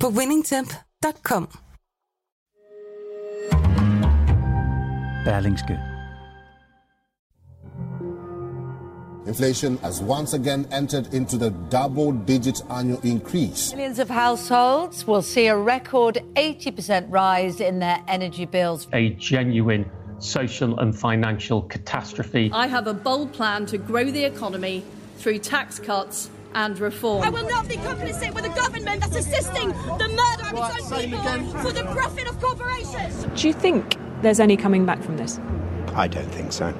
på 0.00 0.08
winningtemp.com. 0.08 1.48
Berlingske. 5.24 5.78
Inflation 9.26 9.78
has 9.78 10.00
once 10.02 10.34
again 10.34 10.66
entered 10.70 11.12
into 11.12 11.36
the 11.36 11.50
double 11.68 12.12
digit 12.12 12.62
annual 12.70 13.00
increase. 13.02 13.72
Millions 13.74 13.98
of 13.98 14.08
households 14.08 15.04
will 15.06 15.22
see 15.22 15.48
a 15.48 15.56
record 15.56 16.18
80% 16.36 17.10
rise 17.10 17.60
in 17.60 17.80
their 17.80 17.98
energy 18.06 18.44
bills. 18.44 18.86
A 18.92 19.10
genuine 19.18 19.84
social 20.20 20.78
and 20.78 20.96
financial 20.96 21.62
catastrophe. 21.62 22.50
I 22.52 22.68
have 22.68 22.86
a 22.86 22.94
bold 22.94 23.32
plan 23.32 23.66
to 23.66 23.78
grow 23.78 24.04
the 24.04 24.24
economy 24.24 24.84
through 25.18 25.38
tax 25.38 25.80
cuts 25.80 26.30
and 26.56 26.78
reform. 26.80 27.22
I 27.22 27.28
will 27.28 27.48
not 27.48 27.68
be 27.68 27.76
complicit 27.76 28.34
with 28.34 28.46
a 28.46 28.54
government 28.62 29.00
that's 29.02 29.16
assisting 29.16 29.68
the 30.02 30.08
murder 30.22 30.44
of 30.50 30.54
its 30.62 30.92
own 30.92 31.10
people 31.10 31.60
for 31.62 31.72
the 31.72 31.84
profit 31.98 32.26
of 32.30 32.40
corporations. 32.40 33.26
Do 33.40 33.46
you 33.48 33.52
think 33.52 33.96
there's 34.22 34.40
any 34.40 34.56
coming 34.56 34.86
back 34.86 35.02
from 35.02 35.16
this? 35.18 35.38
I 35.94 36.08
don't 36.08 36.32
think 36.36 36.52
so. 36.52 36.72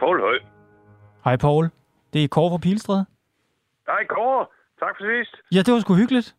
Poul 0.00 0.20
Høj. 0.20 0.38
Hej 1.24 1.36
Paul. 1.36 1.70
Det 2.12 2.24
er 2.24 2.28
Kåre 2.28 2.50
fra 2.50 2.58
Pilstred. 2.58 3.04
Hej 3.86 4.06
Kåre. 4.08 4.46
Tak 4.78 4.94
for 4.98 5.04
sidst. 5.04 5.36
Ja, 5.52 5.62
det 5.62 5.74
var 5.74 5.80
sgu 5.80 5.94
hyggeligt. 5.94 6.34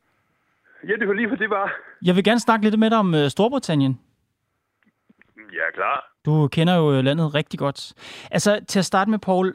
Ja, 0.84 0.94
det 1.00 1.08
var 1.08 1.14
lige 1.14 1.30
for 1.30 1.36
det 1.36 1.50
var. 1.50 1.72
Jeg 2.06 2.16
vil 2.16 2.24
gerne 2.24 2.40
snakke 2.40 2.66
lidt 2.66 2.80
med 2.80 2.90
dig 2.90 2.98
om 2.98 3.14
uh, 3.14 3.28
Storbritannien. 3.28 4.00
Ja, 5.38 5.72
klar. 5.74 6.14
Du 6.26 6.48
kender 6.48 6.76
jo 6.76 6.94
øh, 6.94 7.04
landet 7.04 7.36
rigtig 7.36 7.60
godt. 7.60 7.94
Altså, 8.32 8.60
til 8.68 8.80
at 8.80 8.86
starte 8.86 9.12
med, 9.12 9.20
Paul, 9.20 9.54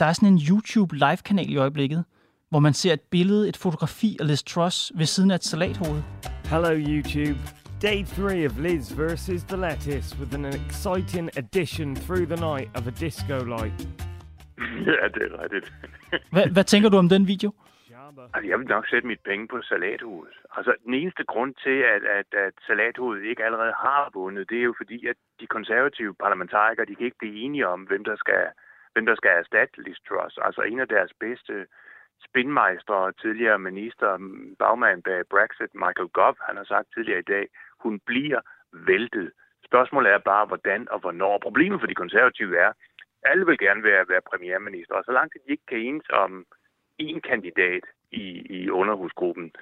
der 0.00 0.06
er 0.06 0.12
sådan 0.12 0.28
en 0.28 0.40
YouTube 0.50 0.94
live-kanal 0.96 1.50
i 1.50 1.56
øjeblikket, 1.56 2.04
hvor 2.50 2.58
man 2.58 2.74
ser 2.74 2.92
et 2.92 3.00
billede, 3.00 3.48
et 3.48 3.56
fotografi 3.56 4.16
af 4.20 4.26
Liz 4.26 4.42
Truss 4.42 4.92
ved 4.94 5.06
siden 5.06 5.30
af 5.30 5.34
et 5.34 5.44
salathoved. 5.44 6.02
Hello 6.44 6.70
YouTube. 6.70 7.38
Day 7.82 8.04
three 8.04 8.46
of 8.46 8.58
Liz 8.58 8.98
versus 8.98 9.42
the 9.44 9.56
lettuce 9.56 10.16
with 10.20 10.34
an 10.34 10.44
exciting 10.44 11.30
addition 11.38 11.94
through 11.96 12.26
the 12.26 12.40
night 12.50 12.68
of 12.76 12.86
a 12.86 12.90
disco 12.90 13.44
light. 13.44 13.88
Ja, 14.86 15.08
det 15.14 15.22
er 15.22 15.42
rigtigt. 15.42 15.72
Hvad, 16.30 16.46
hvad 16.46 16.64
tænker 16.64 16.88
du 16.88 16.96
om 16.96 17.08
den 17.08 17.26
video? 17.26 17.52
Altså, 18.34 18.48
jeg 18.50 18.58
vil 18.58 18.66
nok 18.66 18.88
sætte 18.88 19.06
mit 19.08 19.20
penge 19.24 19.48
på 19.48 19.62
salathovedet. 19.62 20.36
Altså, 20.56 20.74
den 20.84 20.94
eneste 20.94 21.24
grund 21.24 21.54
til, 21.54 21.78
at, 21.94 22.04
at, 22.04 22.34
at 22.34 22.54
salathuset 22.66 23.24
ikke 23.24 23.44
allerede 23.44 23.72
har 23.72 24.10
vundet, 24.14 24.50
det 24.50 24.58
er 24.58 24.62
jo 24.62 24.74
fordi, 24.76 25.06
at 25.06 25.16
de 25.40 25.46
konservative 25.46 26.14
parlamentarikere, 26.14 26.86
de 26.86 26.94
kan 26.94 27.06
ikke 27.06 27.18
blive 27.18 27.40
enige 27.44 27.68
om, 27.68 27.80
hvem 27.82 28.04
der 28.04 28.16
skal, 28.16 28.46
hvem 28.92 29.06
der 29.06 29.14
skal 29.14 29.30
erstatte 29.30 29.82
Liz 29.82 29.96
Truss. 30.08 30.38
Altså, 30.42 30.60
en 30.62 30.80
af 30.80 30.88
deres 30.88 31.12
bedste 31.20 31.66
spinmeister, 32.24 33.10
tidligere 33.10 33.58
minister, 33.58 34.10
bagmand 34.58 35.02
bag 35.02 35.26
Brexit, 35.30 35.74
Michael 35.74 36.08
Gove, 36.08 36.36
han 36.48 36.56
har 36.56 36.64
sagt 36.64 36.88
tidligere 36.94 37.18
i 37.18 37.30
dag, 37.34 37.48
hun 37.80 38.00
bliver 38.06 38.40
væltet. 38.72 39.32
Spørgsmålet 39.64 40.12
er 40.12 40.18
bare, 40.18 40.46
hvordan 40.46 40.88
og 40.90 40.98
hvornår. 41.00 41.38
Problemet 41.38 41.80
for 41.80 41.86
de 41.86 41.94
konservative 41.94 42.58
er, 42.58 42.72
alle 43.22 43.46
vil 43.46 43.58
gerne 43.58 43.82
være, 43.82 44.08
være 44.08 44.28
premierminister, 44.30 44.94
og 44.94 45.04
så 45.04 45.12
langt 45.12 45.34
de 45.34 45.52
ikke 45.52 45.66
kan 45.68 45.78
enes 45.78 46.08
om 46.08 46.46
en 46.98 47.20
kandidat 47.20 47.84
i, 48.12 48.26
i 48.58 48.70
underhusgruppen, 48.70 49.52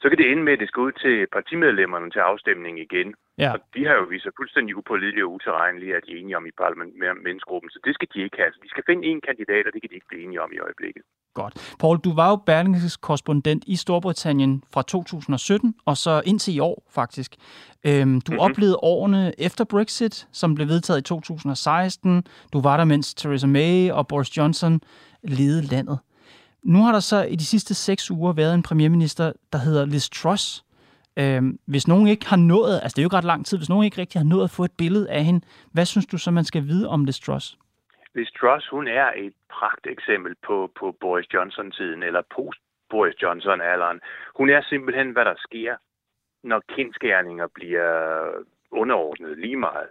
så 0.00 0.08
kan 0.08 0.18
det 0.18 0.30
ende 0.30 0.42
med, 0.42 0.52
at 0.52 0.58
det 0.62 0.68
skal 0.68 0.80
ud 0.80 0.92
til 0.92 1.26
partimedlemmerne 1.36 2.10
til 2.10 2.18
afstemning 2.18 2.74
igen. 2.86 3.14
Ja. 3.38 3.50
Og 3.52 3.58
de 3.74 3.86
har 3.88 3.94
jo 3.94 4.04
vist 4.12 4.22
sig 4.22 4.32
fuldstændig 4.36 4.76
upålidelige 4.76 5.24
og 5.24 5.32
uterrenlige, 5.32 5.96
at 5.96 6.02
de 6.06 6.12
er 6.12 6.18
enige 6.20 6.36
om 6.36 6.46
i 6.46 6.50
parlamentsgruppen, 6.60 7.70
så 7.70 7.78
det 7.84 7.94
skal 7.94 8.08
de 8.14 8.20
ikke 8.26 8.36
have. 8.36 8.52
Så 8.52 8.60
de 8.64 8.68
skal 8.68 8.84
finde 8.88 9.06
en 9.06 9.20
kandidat, 9.20 9.66
og 9.66 9.72
det 9.72 9.80
kan 9.82 9.90
de 9.90 9.94
ikke 9.94 10.10
blive 10.10 10.24
enige 10.24 10.42
om 10.42 10.50
i 10.52 10.58
øjeblikket. 10.58 11.02
Godt. 11.34 11.76
Paul, 11.80 11.98
du 11.98 12.14
var 12.14 12.28
jo 12.30 12.36
Berlingskes 12.36 12.96
korrespondent 12.96 13.64
i 13.66 13.76
Storbritannien 13.76 14.62
fra 14.74 14.82
2017 14.82 15.74
og 15.84 15.96
så 15.96 16.22
indtil 16.26 16.56
i 16.56 16.58
år 16.58 16.82
faktisk. 16.90 17.30
Øhm, 17.86 18.20
du 18.20 18.32
mm-hmm. 18.32 18.38
oplevede 18.38 18.76
årene 18.82 19.40
efter 19.40 19.64
Brexit, 19.64 20.28
som 20.32 20.54
blev 20.54 20.68
vedtaget 20.68 21.00
i 21.00 21.02
2016. 21.02 22.24
Du 22.52 22.60
var 22.60 22.76
der, 22.76 22.84
mens 22.84 23.14
Theresa 23.14 23.46
May 23.46 23.90
og 23.90 24.08
Boris 24.08 24.36
Johnson 24.36 24.80
ledede 25.22 25.62
landet. 25.62 25.98
Nu 26.64 26.78
har 26.84 26.92
der 26.92 27.00
så 27.00 27.22
i 27.22 27.36
de 27.36 27.46
sidste 27.46 27.74
seks 27.74 28.10
uger 28.10 28.32
været 28.32 28.54
en 28.54 28.62
premierminister, 28.62 29.32
der 29.52 29.58
hedder 29.58 29.86
Liz 29.86 30.08
Truss. 30.08 30.64
Øhm, 31.18 31.58
hvis 31.66 31.88
nogen 31.88 32.06
ikke 32.06 32.26
har 32.26 32.36
nået, 32.36 32.74
altså 32.82 32.94
det 32.94 32.98
er 32.98 33.04
jo 33.04 33.06
ikke 33.06 33.16
ret 33.16 33.32
lang 33.32 33.46
tid, 33.46 33.58
hvis 33.58 33.68
nogen 33.68 33.84
ikke 33.84 34.00
rigtig 34.00 34.20
har 34.20 34.28
nået 34.34 34.44
at 34.44 34.54
få 34.56 34.64
et 34.64 34.76
billede 34.78 35.10
af 35.10 35.24
hende, 35.24 35.40
hvad 35.74 35.84
synes 35.84 36.06
du 36.06 36.18
så, 36.18 36.30
man 36.30 36.44
skal 36.44 36.62
vide 36.62 36.88
om 36.88 37.04
Liz 37.04 37.18
Truss? 37.20 37.58
Liz 38.14 38.28
Truss, 38.40 38.68
hun 38.68 38.86
er 38.88 39.08
et 39.16 39.34
pragt 39.50 39.86
eksempel 39.86 40.34
på, 40.46 40.70
på 40.78 40.96
Boris 41.00 41.34
Johnson-tiden, 41.34 42.02
eller 42.02 42.22
post-Boris 42.36 43.16
Johnson-alderen. 43.22 44.00
Hun 44.38 44.50
er 44.50 44.62
simpelthen, 44.62 45.10
hvad 45.10 45.24
der 45.24 45.34
sker, 45.38 45.76
når 46.42 46.62
kendskærninger 46.76 47.46
bliver 47.54 47.92
underordnet 48.70 49.38
lige 49.38 49.56
meget. 49.56 49.88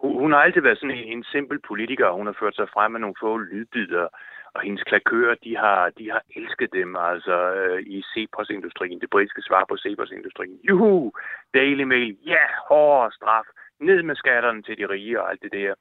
Hun, 0.00 0.12
hun 0.22 0.32
har 0.32 0.38
altid 0.38 0.60
været 0.60 0.78
sådan 0.78 0.96
en, 0.96 1.04
en 1.04 1.24
simpel 1.24 1.58
politiker, 1.68 2.10
hun 2.10 2.26
har 2.26 2.36
ført 2.40 2.56
sig 2.56 2.68
frem 2.74 2.92
med 2.92 3.00
nogle 3.00 3.20
få 3.20 3.36
lydbider, 3.36 4.08
og 4.58 4.64
hendes 4.64 4.84
klakører, 4.90 5.34
de 5.46 5.56
har, 5.56 5.90
de 5.98 6.10
har 6.10 6.22
elsket 6.36 6.72
dem, 6.72 6.96
altså 6.96 7.36
øh, 7.60 7.80
i 7.96 7.98
Cepos-industrien, 8.12 9.00
det 9.00 9.10
britiske 9.10 9.42
svar 9.48 9.64
på 9.68 9.76
Cepos-industrien. 9.76 10.58
Juhu, 10.68 11.12
Daily 11.54 11.82
Mail, 11.92 12.16
ja, 12.26 12.30
yeah, 12.30 12.50
hårdere 12.68 13.12
straf, 13.12 13.46
ned 13.80 14.02
med 14.02 14.16
skatterne 14.16 14.62
til 14.62 14.78
de 14.78 14.86
rige 14.86 15.20
og 15.20 15.30
alt 15.30 15.42
det 15.42 15.52
der. 15.52 15.74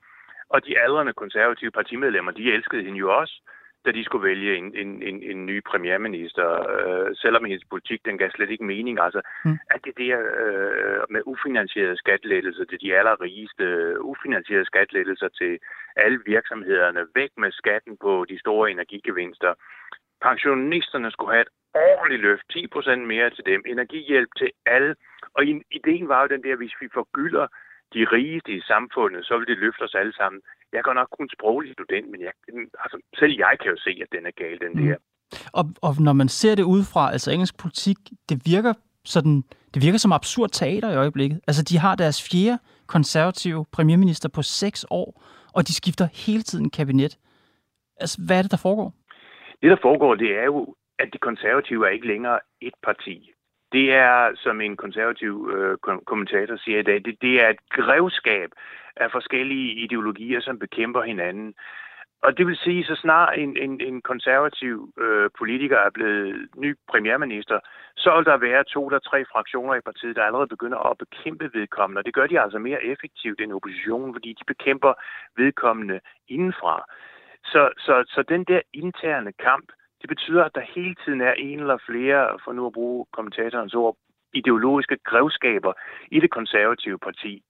Og 0.49 0.65
de 0.65 0.79
aldrende 0.79 1.13
konservative 1.13 1.71
partimedlemmer, 1.71 2.31
de 2.31 2.53
elskede 2.53 2.83
hende 2.83 2.99
jo 2.99 3.17
også, 3.19 3.35
da 3.87 3.91
de 3.91 4.03
skulle 4.03 4.27
vælge 4.31 4.51
en, 4.57 4.67
en, 4.81 4.91
en, 5.09 5.17
en 5.31 5.45
ny 5.45 5.57
premierminister, 5.69 6.47
øh, 6.75 7.09
selvom 7.15 7.45
hendes 7.45 7.65
politik, 7.69 7.99
den 8.05 8.17
gav 8.17 8.29
slet 8.31 8.49
ikke 8.49 8.71
mening. 8.73 8.99
Altså, 9.05 9.21
mm. 9.45 9.57
at 9.73 9.79
det 9.85 9.93
der 9.97 10.15
øh, 10.43 11.01
med 11.09 11.21
ufinansierede 11.25 11.97
skattelettelser 11.97 12.65
til 12.65 12.79
de 12.81 12.95
allerrigeste, 12.99 13.65
ufinansierede 14.01 14.65
skattelettelser 14.65 15.29
til 15.39 15.59
alle 15.95 16.19
virksomhederne, 16.25 17.07
væk 17.15 17.31
med 17.37 17.51
skatten 17.51 17.97
på 18.01 18.25
de 18.29 18.39
store 18.39 18.71
energigevinster. 18.71 19.53
Pensionisterne 20.21 21.11
skulle 21.11 21.33
have 21.33 21.45
et 21.47 21.53
ordentligt 21.73 22.21
løft, 22.21 22.45
10 22.51 22.67
procent 22.67 23.07
mere 23.07 23.29
til 23.29 23.45
dem, 23.45 23.61
energihjælp 23.65 24.29
til 24.37 24.51
alle. 24.65 24.95
Og 25.33 25.43
ideen 25.79 26.07
var 26.07 26.21
jo 26.21 26.27
den 26.27 26.43
der, 26.43 26.55
hvis 26.55 26.75
vi 26.81 26.87
forgylder 26.93 27.47
de 27.93 28.05
rigeste 28.15 28.51
i 28.51 28.61
samfundet, 28.61 29.25
så 29.25 29.37
vil 29.37 29.47
det 29.47 29.57
løfte 29.57 29.81
os 29.81 29.95
alle 29.95 30.13
sammen. 30.13 30.41
Jeg 30.73 30.83
går 30.83 30.93
nok 30.93 31.09
kun 31.17 31.29
sproglig 31.29 31.73
student, 31.73 32.11
men 32.11 32.21
jeg, 32.21 32.31
altså, 32.83 32.97
selv 33.19 33.33
jeg 33.37 33.57
kan 33.61 33.71
jo 33.71 33.77
se, 33.77 33.99
at 34.01 34.07
den 34.11 34.25
er 34.25 34.31
gal, 34.31 34.59
den 34.59 34.73
der. 34.77 34.95
Mm. 34.97 35.03
Og, 35.53 35.65
og 35.81 35.91
når 35.99 36.13
man 36.13 36.29
ser 36.29 36.55
det 36.55 36.63
udefra, 36.63 37.11
altså 37.11 37.31
engelsk 37.31 37.57
politik, 37.57 37.97
det 38.29 38.41
virker 38.45 38.73
sådan, 39.05 39.43
det 39.73 39.81
virker 39.85 39.97
som 39.97 40.11
absurd 40.11 40.49
teater 40.49 40.91
i 40.91 40.95
øjeblikket. 40.95 41.41
Altså, 41.47 41.63
de 41.63 41.77
har 41.77 41.95
deres 41.95 42.29
fjerde 42.29 42.59
konservative 42.87 43.65
premierminister 43.71 44.29
på 44.29 44.41
seks 44.41 44.85
år, 44.89 45.23
og 45.53 45.67
de 45.67 45.73
skifter 45.73 46.07
hele 46.27 46.43
tiden 46.43 46.69
kabinet. 46.69 47.17
Altså, 47.99 48.17
hvad 48.27 48.37
er 48.37 48.41
det, 48.41 48.51
der 48.51 48.57
foregår? 48.57 48.93
Det, 49.61 49.69
der 49.71 49.77
foregår, 49.81 50.15
det 50.15 50.31
er 50.37 50.45
jo, 50.45 50.75
at 50.99 51.09
de 51.13 51.17
konservative 51.17 51.87
er 51.87 51.91
ikke 51.91 52.07
længere 52.07 52.39
et 52.61 52.73
parti. 52.83 53.31
Det 53.71 53.93
er, 53.93 54.31
som 54.35 54.61
en 54.61 54.77
konservativ 54.77 55.51
øh, 55.55 55.77
kommentator 56.05 56.57
siger 56.57 56.79
i 56.79 56.83
dag, 56.83 57.05
det, 57.05 57.21
det 57.21 57.43
er 57.43 57.49
et 57.49 57.69
grevskab 57.69 58.49
af 58.95 59.11
forskellige 59.11 59.73
ideologier, 59.73 60.41
som 60.41 60.59
bekæmper 60.59 61.01
hinanden. 61.01 61.53
Og 62.21 62.37
det 62.37 62.47
vil 62.47 62.57
sige, 62.57 62.83
så 62.83 62.95
snart 62.95 63.39
en, 63.39 63.57
en, 63.57 63.81
en 63.81 64.01
konservativ 64.01 64.93
øh, 64.99 65.29
politiker 65.37 65.77
er 65.77 65.89
blevet 65.89 66.49
ny 66.55 66.75
premierminister, 66.87 67.59
så 67.95 68.15
vil 68.15 68.25
der 68.25 68.37
være 68.37 68.63
to 68.63 68.87
eller 68.87 68.99
tre 68.99 69.25
fraktioner 69.31 69.75
i 69.75 69.81
partiet, 69.81 70.15
der 70.15 70.23
allerede 70.23 70.47
begynder 70.47 70.77
at 70.89 70.97
bekæmpe 70.97 71.49
vedkommende. 71.53 71.99
Og 71.99 72.05
det 72.05 72.13
gør 72.13 72.27
de 72.27 72.39
altså 72.39 72.59
mere 72.59 72.83
effektivt 72.83 73.41
end 73.41 73.53
oppositionen, 73.53 74.13
fordi 74.13 74.29
de 74.39 74.43
bekæmper 74.47 74.93
vedkommende 75.37 75.99
indenfra. 76.27 76.85
Så, 77.43 77.69
så, 77.77 78.03
så 78.07 78.23
den 78.29 78.43
der 78.43 78.61
interne 78.73 79.31
kamp, 79.31 79.71
det 80.01 80.09
betyder, 80.09 80.43
at 80.43 80.55
der 80.55 80.71
hele 80.75 80.95
tiden 81.05 81.21
er 81.21 81.33
en 81.33 81.59
eller 81.59 81.77
flere, 81.89 82.39
for 82.43 82.51
nu 82.51 82.65
at 82.65 82.73
bruge 82.73 83.05
kommentatorens 83.13 83.73
ord, 83.73 83.95
ideologiske 84.33 84.97
grevskaber 85.05 85.73
i 86.11 86.19
det 86.19 86.31
konservative 86.31 86.99
parti. 86.99 87.43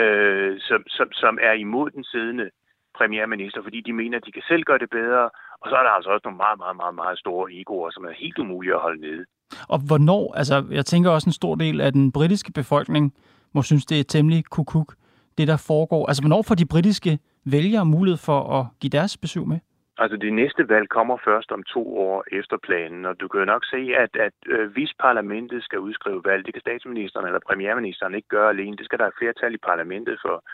øh, 0.00 0.60
som, 0.68 0.80
som, 0.96 1.08
som 1.12 1.38
er 1.42 1.52
imod 1.52 1.90
den 1.90 2.04
siddende 2.04 2.50
premierminister, 2.98 3.62
fordi 3.62 3.80
de 3.80 3.92
mener, 3.92 4.16
at 4.18 4.26
de 4.26 4.32
kan 4.32 4.42
selv 4.48 4.62
gøre 4.62 4.78
det 4.78 4.90
bedre. 4.90 5.24
Og 5.60 5.66
så 5.70 5.74
er 5.76 5.82
der 5.82 5.90
altså 5.90 6.10
også 6.10 6.24
nogle 6.24 6.36
meget, 6.36 6.58
meget, 6.58 6.76
meget, 6.76 6.94
meget 6.94 7.18
store 7.18 7.52
egoer, 7.52 7.90
som 7.90 8.04
er 8.04 8.12
helt 8.22 8.38
umulige 8.38 8.74
at 8.74 8.80
holde 8.80 9.00
nede. 9.00 9.24
Og 9.68 9.78
hvornår, 9.88 10.34
altså 10.34 10.64
jeg 10.70 10.86
tænker 10.86 11.10
også 11.10 11.28
en 11.28 11.40
stor 11.40 11.54
del 11.54 11.80
af 11.80 11.92
den 11.92 12.12
britiske 12.12 12.52
befolkning 12.52 13.14
må 13.52 13.62
synes, 13.62 13.86
det 13.86 14.00
er 14.00 14.04
temmelig 14.04 14.44
kukuk, 14.44 14.94
det 15.38 15.48
der 15.48 15.56
foregår. 15.56 16.06
Altså 16.06 16.22
hvornår 16.22 16.42
får 16.42 16.54
de 16.54 16.66
britiske 16.66 17.18
vælgere 17.44 17.86
mulighed 17.86 18.18
for 18.18 18.40
at 18.58 18.66
give 18.80 18.90
deres 18.90 19.16
besøg 19.16 19.46
med? 19.48 19.58
Altså 19.98 20.16
det 20.16 20.32
næste 20.32 20.68
valg 20.68 20.88
kommer 20.88 21.16
først 21.24 21.52
om 21.52 21.62
to 21.62 21.98
år 21.98 22.24
efter 22.32 22.56
planen, 22.56 23.04
og 23.04 23.20
du 23.20 23.28
kan 23.28 23.40
jo 23.40 23.44
nok 23.44 23.64
se, 23.64 23.80
at, 23.96 24.16
at 24.16 24.32
øh, 24.46 24.72
hvis 24.72 24.92
parlamentet 25.00 25.64
skal 25.64 25.78
udskrive 25.78 26.24
valg, 26.24 26.46
det 26.46 26.54
kan 26.54 26.60
statsministeren 26.60 27.26
eller 27.26 27.40
premierministeren 27.46 28.14
ikke 28.14 28.28
gøre 28.28 28.48
alene, 28.48 28.76
det 28.76 28.86
skal 28.86 28.98
der 28.98 29.06
et 29.06 29.18
flertal 29.18 29.54
i 29.54 29.66
parlamentet 29.70 30.18
for. 30.22 30.44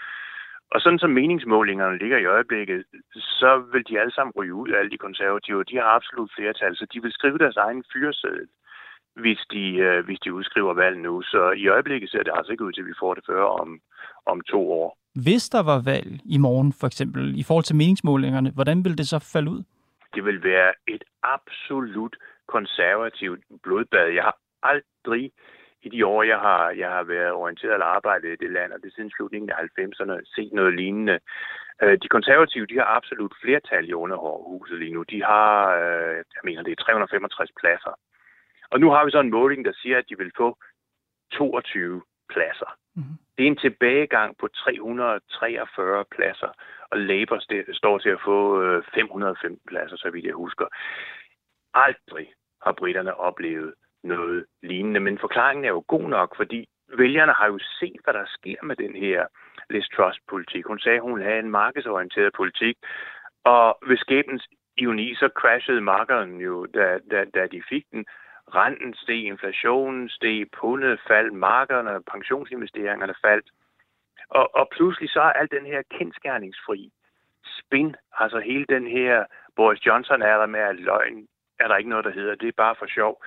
Og 0.73 0.81
sådan 0.81 0.99
som 0.99 1.11
meningsmålingerne 1.11 1.99
ligger 1.99 2.19
i 2.19 2.25
øjeblikket, 2.25 2.85
så 3.15 3.63
vil 3.73 3.85
de 3.89 4.01
alle 4.01 4.13
sammen 4.15 4.33
ryge 4.37 4.55
ud, 4.55 4.71
alle 4.73 4.91
de 4.91 4.99
konservative. 4.99 5.65
De 5.65 5.77
har 5.77 5.85
absolut 5.85 6.31
flertal, 6.37 6.77
så 6.77 6.87
de 6.93 7.03
vil 7.03 7.13
skrive 7.13 7.39
deres 7.39 7.57
egen 7.57 7.85
fyreseddel, 7.93 8.49
hvis 9.15 9.41
de, 9.53 9.77
øh, 9.77 10.05
hvis 10.05 10.21
de 10.21 10.35
udskriver 10.35 10.75
valg 10.75 10.99
nu. 10.99 11.23
Så 11.23 11.51
i 11.51 11.69
øjeblikket 11.69 12.11
ser 12.11 12.23
det 12.23 12.33
altså 12.37 12.53
ikke 12.53 12.65
ud 12.65 12.73
til, 12.73 12.81
at 12.81 12.87
vi 12.87 13.01
får 13.01 13.15
det 13.15 13.25
før 13.27 13.43
om, 13.43 13.81
om 14.27 14.41
to 14.41 14.73
år. 14.73 15.00
Hvis 15.15 15.49
der 15.49 15.63
var 15.63 15.83
valg 15.85 16.21
i 16.25 16.39
morgen, 16.39 16.73
for 16.81 16.87
eksempel, 16.87 17.39
i 17.39 17.43
forhold 17.43 17.65
til 17.65 17.77
meningsmålingerne, 17.77 18.51
hvordan 18.51 18.85
ville 18.85 18.97
det 18.97 19.09
så 19.09 19.19
falde 19.33 19.51
ud? 19.51 19.63
Det 20.15 20.25
vil 20.25 20.45
være 20.45 20.73
et 20.89 21.05
absolut 21.23 22.17
konservativt 22.49 23.45
blodbad. 23.63 24.09
Jeg 24.09 24.23
har 24.23 24.37
aldrig 24.63 25.33
i 25.83 25.89
de 25.89 26.07
år, 26.07 26.23
jeg 26.23 26.39
har, 26.39 26.71
jeg 26.71 26.91
har 26.91 27.03
været 27.03 27.33
orienteret 27.33 27.73
eller 27.73 27.87
arbejdet 27.87 28.29
i 28.33 28.45
det 28.45 28.51
land, 28.51 28.73
og 28.73 28.79
det 28.83 28.95
siden 28.95 29.11
slutningen 29.11 29.51
af 29.51 29.57
90'erne, 29.79 30.35
set 30.35 30.53
noget 30.53 30.75
lignende. 30.75 31.19
Øh, 31.83 31.99
de 32.03 32.09
konservative, 32.09 32.67
de 32.67 32.79
har 32.79 32.89
absolut 32.99 33.35
flertal 33.43 33.89
i 33.89 33.93
underhuset 33.93 34.79
lige 34.79 34.95
nu. 34.95 35.03
De 35.03 35.23
har, 35.23 35.53
øh, 35.77 36.17
jeg 36.17 36.43
mener, 36.45 36.63
det 36.63 36.73
er 36.73 36.85
365 36.85 37.51
pladser. 37.61 37.95
Og 38.71 38.81
nu 38.81 38.91
har 38.91 39.05
vi 39.05 39.11
så 39.11 39.21
en 39.21 39.31
måling, 39.31 39.65
der 39.65 39.73
siger, 39.83 39.99
at 39.99 40.09
de 40.09 40.19
vil 40.19 40.33
få 40.37 40.59
22 41.33 42.03
pladser. 42.33 42.71
Mm-hmm. 42.97 43.17
Det 43.37 43.43
er 43.45 43.51
en 43.51 43.57
tilbagegang 43.57 44.37
på 44.39 44.49
343 44.49 46.05
pladser, 46.11 46.53
og 46.91 46.99
Labour 46.99 47.39
står 47.73 47.99
til 47.99 48.09
at 48.09 48.21
få 48.25 48.63
øh, 48.63 48.83
515 48.95 49.61
pladser, 49.67 49.97
så 49.97 50.11
vidt 50.11 50.25
jeg 50.25 50.35
husker. 50.35 50.67
Aldrig 51.75 52.33
har 52.65 52.73
britterne 52.73 53.15
oplevet 53.15 53.75
noget 54.05 54.47
lignende, 54.63 55.01
men 55.01 55.19
forklaringen 55.19 55.65
er 55.65 55.69
jo 55.69 55.85
god 55.89 56.09
nok, 56.09 56.37
fordi 56.37 56.69
vælgerne 56.99 57.33
har 57.33 57.47
jo 57.47 57.59
set, 57.59 58.01
hvad 58.05 58.15
der 58.15 58.25
sker 58.27 58.63
med 58.63 58.77
den 58.77 58.95
her 58.95 59.27
Liz 59.71 59.85
Truss-politik. 59.97 60.65
Hun 60.67 60.79
sagde, 60.81 60.97
at 60.97 61.03
hun 61.03 61.23
havde 61.23 61.39
en 61.39 61.51
markedsorienteret 61.51 62.33
politik, 62.37 62.77
og 63.45 63.79
ved 63.87 63.97
skæbens 63.97 64.49
ironi, 64.77 65.15
så 65.15 65.29
crashede 65.35 65.81
markederne 65.81 66.39
jo, 66.45 66.67
da, 66.67 66.99
da, 67.11 67.25
da 67.35 67.47
de 67.47 67.63
fik 67.69 67.85
den. 67.93 68.05
Renten 68.55 68.95
steg, 68.95 69.25
inflationen 69.25 70.09
steg, 70.09 70.51
pundet 70.51 71.01
faldt, 71.09 71.33
markederne, 71.35 72.03
pensionsinvesteringerne 72.03 73.15
faldt. 73.25 73.47
Og, 74.29 74.55
og 74.55 74.69
pludselig 74.73 75.11
så 75.11 75.21
er 75.21 75.33
al 75.33 75.49
den 75.51 75.67
her 75.67 75.83
kendskærningsfri 75.99 76.93
spin, 77.59 77.97
altså 78.13 78.39
hele 78.39 78.65
den 78.65 78.87
her 78.87 79.25
Boris 79.57 79.87
Johnson 79.87 80.23
er 80.23 80.39
der 80.39 80.47
med 80.47 80.61
at 80.61 80.77
løgn, 80.77 81.27
er 81.59 81.69
der 81.69 81.77
ikke 81.77 81.91
noget, 81.91 82.05
der 82.05 82.11
hedder, 82.11 82.35
det 82.35 82.49
er 82.49 82.63
bare 82.65 82.75
for 82.79 82.87
sjov. 82.87 83.23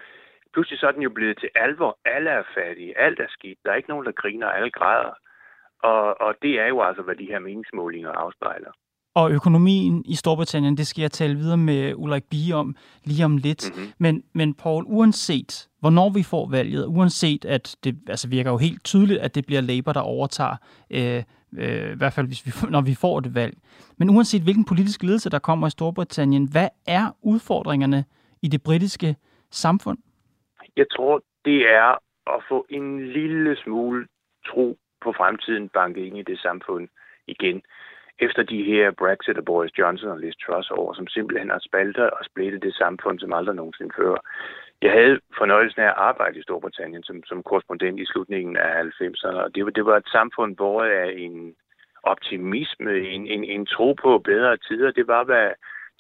Pludselig 0.53 0.79
så 0.79 0.87
er 0.87 0.91
den 0.91 1.01
jo 1.01 1.09
blevet 1.09 1.37
til 1.39 1.49
alvor. 1.55 1.97
Alle 2.05 2.29
er 2.29 2.43
fattige, 2.55 2.97
alt 2.97 3.19
er 3.19 3.27
skidt, 3.29 3.59
der 3.65 3.71
er 3.71 3.75
ikke 3.75 3.89
nogen, 3.89 4.05
der 4.05 4.11
griner, 4.11 4.49
alle 4.49 4.71
græder. 4.71 5.13
Og, 5.79 6.21
og 6.21 6.35
det 6.41 6.59
er 6.59 6.67
jo 6.67 6.81
altså, 6.81 7.01
hvad 7.03 7.15
de 7.15 7.25
her 7.25 7.39
meningsmålinger 7.39 8.11
afspejler. 8.11 8.71
Og 9.15 9.31
økonomien 9.31 10.03
i 10.05 10.15
Storbritannien, 10.15 10.77
det 10.77 10.87
skal 10.87 11.01
jeg 11.01 11.11
tale 11.11 11.35
videre 11.35 11.57
med 11.57 11.93
Ulrik 11.95 12.23
Bie 12.23 12.55
om 12.55 12.75
lige 13.03 13.25
om 13.25 13.37
lidt. 13.37 13.63
Mm-hmm. 13.69 13.91
Men, 13.97 14.23
men 14.33 14.53
Paul, 14.53 14.83
uanset 14.87 15.69
hvornår 15.79 16.09
vi 16.09 16.23
får 16.23 16.49
valget, 16.49 16.85
uanset 16.85 17.45
at 17.45 17.75
det 17.83 17.95
altså 18.07 18.29
virker 18.29 18.51
jo 18.51 18.57
helt 18.57 18.83
tydeligt, 18.83 19.19
at 19.19 19.35
det 19.35 19.45
bliver 19.45 19.61
Labour, 19.61 19.93
der 19.93 20.01
overtager, 20.01 20.55
øh, 20.91 21.23
øh, 21.57 21.93
i 21.93 21.97
hvert 21.97 22.13
fald 22.13 22.27
hvis 22.27 22.45
vi, 22.45 22.51
når 22.75 22.81
vi 22.81 22.95
får 22.95 23.17
et 23.17 23.35
valg. 23.35 23.57
Men 23.97 24.09
uanset 24.09 24.43
hvilken 24.43 24.65
politisk 24.65 25.03
ledelse, 25.03 25.29
der 25.29 25.39
kommer 25.39 25.67
i 25.67 25.69
Storbritannien, 25.69 26.47
hvad 26.51 26.69
er 26.87 27.05
udfordringerne 27.21 28.05
i 28.41 28.47
det 28.47 28.63
britiske 28.63 29.15
samfund? 29.51 29.97
Jeg 30.77 30.85
tror, 30.95 31.21
det 31.45 31.59
er 31.81 31.89
at 32.35 32.43
få 32.49 32.65
en 32.69 33.07
lille 33.07 33.55
smule 33.63 34.07
tro 34.47 34.77
på 35.03 35.13
fremtiden 35.17 35.69
banket 35.69 36.03
ind 36.05 36.17
i 36.17 36.23
det 36.23 36.39
samfund 36.39 36.87
igen 37.27 37.61
efter 38.19 38.43
de 38.43 38.63
her 38.63 38.91
Brexit 38.91 39.37
og 39.37 39.45
Boris 39.45 39.77
Johnson 39.79 40.09
og 40.09 40.19
Liz 40.19 40.35
Truss 40.35 40.71
over, 40.71 40.93
som 40.93 41.07
simpelthen 41.07 41.49
har 41.49 41.61
spaltet 41.67 42.09
og 42.09 42.25
splittet 42.25 42.63
det 42.63 42.75
samfund 42.75 43.19
som 43.19 43.33
aldrig 43.33 43.55
nogensinde 43.55 43.93
før. 43.97 44.15
Jeg 44.81 44.91
havde 44.91 45.19
fornøjelsen 45.37 45.81
af 45.81 45.85
at 45.85 45.93
arbejde 45.97 46.39
i 46.39 46.41
Storbritannien 46.41 47.03
som, 47.03 47.23
som 47.25 47.43
korrespondent 47.43 47.99
i 47.99 48.05
slutningen 48.05 48.57
af 48.57 48.83
90'erne, 48.83 49.37
og 49.43 49.55
det 49.55 49.65
var, 49.65 49.71
det 49.71 49.85
var 49.85 49.97
et 49.97 50.09
samfund, 50.11 50.55
hvor 50.55 50.83
af 50.83 51.13
en 51.17 51.55
optimisme, 52.03 52.99
en, 52.99 53.27
en, 53.27 53.43
en 53.43 53.65
tro 53.65 53.93
på 53.93 54.17
bedre 54.17 54.57
tider. 54.57 54.91
Det 54.91 55.07
var, 55.07 55.23
hvad 55.23 55.49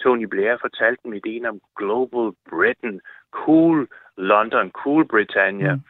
Tony 0.01 0.25
Blair 0.25 0.57
fortalte 0.61 1.07
med 1.07 1.17
ideen 1.17 1.45
om 1.45 1.61
Global 1.77 2.31
Britain, 2.49 3.01
Cool 3.31 3.87
London, 4.17 4.71
Cool 4.71 5.07
Britannia. 5.07 5.75
Mm 5.75 5.81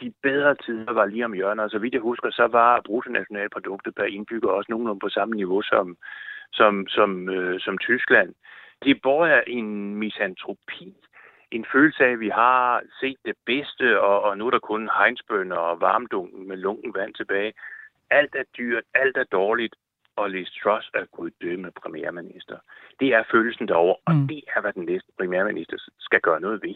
de 0.00 0.12
bedre 0.22 0.54
tider 0.54 0.92
var 0.92 1.06
lige 1.06 1.24
om 1.24 1.32
hjørnet, 1.32 1.64
og 1.64 1.70
så 1.70 1.78
vidt 1.78 1.94
jeg 1.94 2.00
husker, 2.00 2.30
så 2.30 2.46
var 2.46 2.80
bruttonationalproduktet 2.84 3.94
per 3.94 4.04
indbygger 4.04 4.50
også 4.50 4.66
nogenlunde 4.70 5.00
på 5.00 5.08
samme 5.08 5.34
niveau 5.34 5.62
som, 5.62 5.96
som, 6.52 6.86
som, 6.88 7.28
øh, 7.28 7.60
som 7.60 7.78
Tyskland. 7.78 8.34
Det 8.82 8.90
er 9.04 9.42
en 9.46 9.94
misantropi, 9.94 10.94
en 11.50 11.66
følelse 11.72 12.04
af, 12.04 12.12
at 12.12 12.20
vi 12.20 12.28
har 12.28 12.82
set 13.00 13.16
det 13.24 13.36
bedste, 13.46 14.00
og, 14.00 14.22
og 14.22 14.38
nu 14.38 14.46
er 14.46 14.50
der 14.50 14.58
kun 14.58 14.90
hegnsbønder 14.98 15.56
og 15.56 15.80
varmdunken 15.80 16.48
med 16.48 16.56
lunken 16.56 16.94
vand 16.94 17.14
tilbage. 17.14 17.52
Alt 18.10 18.34
er 18.34 18.44
dyrt, 18.58 18.84
alt 18.94 19.16
er 19.16 19.24
dårligt, 19.24 19.74
og 20.16 20.30
Liz 20.30 20.48
Truss 20.62 20.90
er 20.94 21.04
guddømme 21.04 21.70
premierminister. 21.82 22.58
Det 23.00 23.14
er 23.14 23.22
følelsen 23.30 23.68
derovre, 23.68 23.96
og 24.06 24.14
mm. 24.14 24.28
det 24.28 24.42
er, 24.56 24.60
hvad 24.60 24.72
den 24.72 24.84
næste 24.84 25.12
premierminister 25.18 25.76
skal 25.98 26.20
gøre 26.20 26.40
noget 26.40 26.62
ved. 26.62 26.74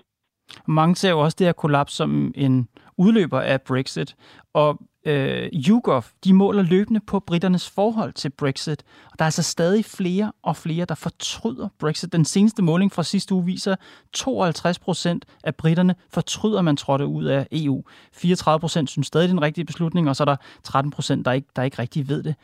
Mange 0.67 0.97
ser 0.97 1.11
jo 1.11 1.21
også 1.21 1.37
det 1.39 1.47
her 1.47 1.53
kollaps 1.53 1.93
som 1.93 2.33
en 2.35 2.69
udløber 2.97 3.41
af 3.41 3.63
Brexit, 3.63 4.17
og 4.55 4.79
øh, 5.09 5.51
YouGov, 5.69 6.05
de 6.25 6.33
måler 6.33 6.63
løbende 6.63 7.01
på 7.01 7.21
britternes 7.21 7.71
forhold 7.71 8.13
til 8.13 8.31
Brexit. 8.31 8.83
Og 9.13 9.19
der 9.19 9.23
er 9.23 9.27
altså 9.27 9.43
stadig 9.43 9.85
flere 9.85 10.33
og 10.43 10.57
flere, 10.57 10.85
der 10.85 10.95
fortryder 10.95 11.69
Brexit. 11.79 12.13
Den 12.13 12.25
seneste 12.25 12.63
måling 12.63 12.93
fra 12.93 13.03
sidste 13.03 13.35
uge 13.35 13.45
viser, 13.45 13.73
at 13.73 13.79
52 14.13 14.79
procent 14.79 15.25
af 15.45 15.55
britterne 15.55 15.95
fortryder, 16.11 16.59
at 16.59 16.65
man 16.65 16.77
trådte 16.77 17.07
ud 17.07 17.25
af 17.25 17.47
EU. 17.53 17.85
34 18.13 18.61
procent 18.61 18.91
synes 18.91 19.07
stadig, 19.07 19.29
det 19.29 19.31
er 19.31 19.35
den 19.35 19.43
rigtige 19.43 19.65
beslutning, 19.65 20.09
og 20.09 20.17
så 20.17 20.23
er 20.23 20.25
der 20.25 20.37
13 20.65 20.91
procent, 20.91 21.25
der 21.25 21.33
ikke, 21.33 21.49
der 21.57 21.63
ikke 21.63 21.79
rigtig 21.79 22.09
ved 22.09 22.23
det. 22.23 22.35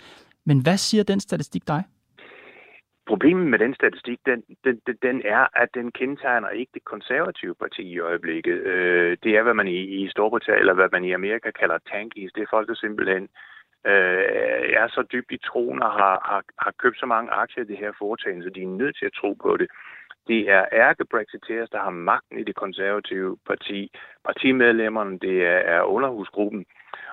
Men 0.46 0.58
hvad 0.58 0.78
siger 0.78 1.02
den 1.02 1.20
statistik 1.20 1.68
dig? 1.68 1.84
Problemet 3.06 3.46
med 3.46 3.58
den 3.58 3.75
statistik, 3.75 4.18
den, 4.26 4.42
den, 4.64 4.80
den 5.02 5.23
er, 5.25 5.46
at 5.62 5.68
den 5.75 5.92
kendetegner 5.92 6.49
ikke 6.49 6.70
det 6.75 6.84
konservative 6.84 7.54
parti 7.54 7.82
i 7.82 7.99
øjeblikket. 7.99 8.52
Øh, 8.52 9.16
det 9.23 9.37
er, 9.37 9.42
hvad 9.42 9.54
man 9.54 9.68
i, 9.68 9.80
i 9.80 10.08
Storbritannien, 10.08 10.61
eller 10.61 10.75
hvad 10.75 10.88
man 10.92 11.04
i 11.04 11.12
Amerika 11.12 11.50
kalder 11.50 11.78
tankies. 11.90 12.32
Det 12.32 12.42
er 12.42 12.46
folk, 12.50 12.68
der 12.68 12.75
simpelthen 12.75 13.28
øh, 13.87 14.25
er 14.80 14.88
så 14.88 15.02
dybt 15.12 15.32
i 15.32 15.38
troen 15.46 15.82
og 15.82 15.92
har, 15.92 16.20
har, 16.25 16.42
har 16.58 16.73
købt 16.78 16.99
så 16.99 17.06
mange 17.06 17.30
aktier 17.30 17.64
i 17.64 17.66
det 17.66 17.78
her 17.78 17.92
foretagende, 17.99 18.44
så 18.44 18.50
de 18.50 18.62
er 18.62 18.66
nødt 18.66 18.96
til 18.99 19.06
at 19.06 19.18
tro 19.20 19.32
på 19.32 19.56
det. 19.56 19.68
Det 20.28 20.50
er 20.50 20.64
ærke-brexiteers, 20.73 21.70
der 21.70 21.78
har 21.78 21.90
magten 21.90 22.38
i 22.38 22.44
det 22.44 22.54
konservative 22.54 23.37
parti. 23.46 23.90
Partimedlemmerne, 24.25 25.18
det 25.18 25.46
er, 25.46 25.61
er 25.75 25.82
underhusgruppen. 25.82 26.66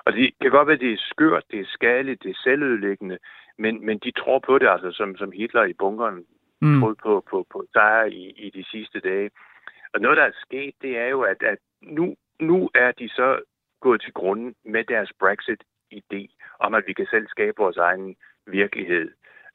Og 0.04 0.12
det 0.12 0.30
kan 0.40 0.50
godt 0.50 0.66
være, 0.68 0.74
at 0.74 0.80
det 0.80 0.92
er 0.92 1.06
skørt, 1.10 1.44
det 1.50 1.60
er 1.60 1.64
skadeligt, 1.68 2.22
det 2.22 2.30
er 2.30 2.40
selvødelæggende, 2.44 3.18
men, 3.58 3.86
men 3.86 3.98
de 3.98 4.10
tror 4.10 4.38
på 4.38 4.58
det, 4.58 4.68
altså 4.68 4.92
som, 4.92 5.16
som 5.16 5.32
Hitler 5.32 5.64
i 5.64 5.72
bunkeren 5.72 6.26
mm. 6.60 6.80
troede 6.80 6.96
på, 7.02 7.24
på, 7.30 7.46
på 7.52 7.64
sejr 7.72 8.04
i, 8.04 8.30
i 8.36 8.50
de 8.50 8.64
sidste 8.64 9.00
dage. 9.00 9.30
Og 9.94 10.00
noget, 10.00 10.16
der 10.16 10.24
er 10.24 10.40
sket, 10.46 10.74
det 10.82 10.98
er 10.98 11.06
jo, 11.06 11.20
at, 11.20 11.42
at 11.42 11.58
nu, 11.82 12.16
nu 12.40 12.70
er 12.74 12.92
de 12.92 13.08
så 13.08 13.40
gået 13.80 14.00
til 14.00 14.12
grunden 14.12 14.54
med 14.64 14.84
deres 14.84 15.12
Brexit-idé 15.22 16.20
om, 16.60 16.74
at 16.74 16.84
vi 16.86 16.92
kan 16.92 17.06
selv 17.10 17.26
skabe 17.28 17.56
vores 17.56 17.76
egen 17.76 18.16
virkelighed. 18.46 19.10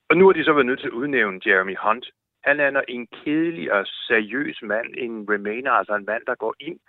Og 0.09 0.17
nu 0.17 0.25
har 0.25 0.33
de 0.33 0.43
så 0.43 0.53
været 0.53 0.65
nødt 0.65 0.79
til 0.79 0.87
at 0.87 0.99
udnævne 1.01 1.41
Jeremy 1.45 1.75
Hunt. 1.77 2.05
Han 2.43 2.59
er 2.59 2.81
en 2.87 3.07
kedelig 3.07 3.73
og 3.73 3.87
seriøs 3.87 4.59
mand, 4.61 4.87
en 4.97 5.27
remainer, 5.29 5.71
altså 5.71 5.95
en 5.95 6.05
mand, 6.05 6.23
der 6.25 6.35
går 6.35 6.55
ind 6.59 6.79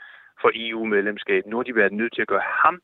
for 0.40 0.50
EU-medlemskab. 0.54 1.46
Nu 1.46 1.56
har 1.56 1.62
de 1.62 1.74
været 1.74 1.92
nødt 1.92 2.14
til 2.14 2.22
at 2.22 2.28
gøre 2.28 2.48
ham 2.64 2.80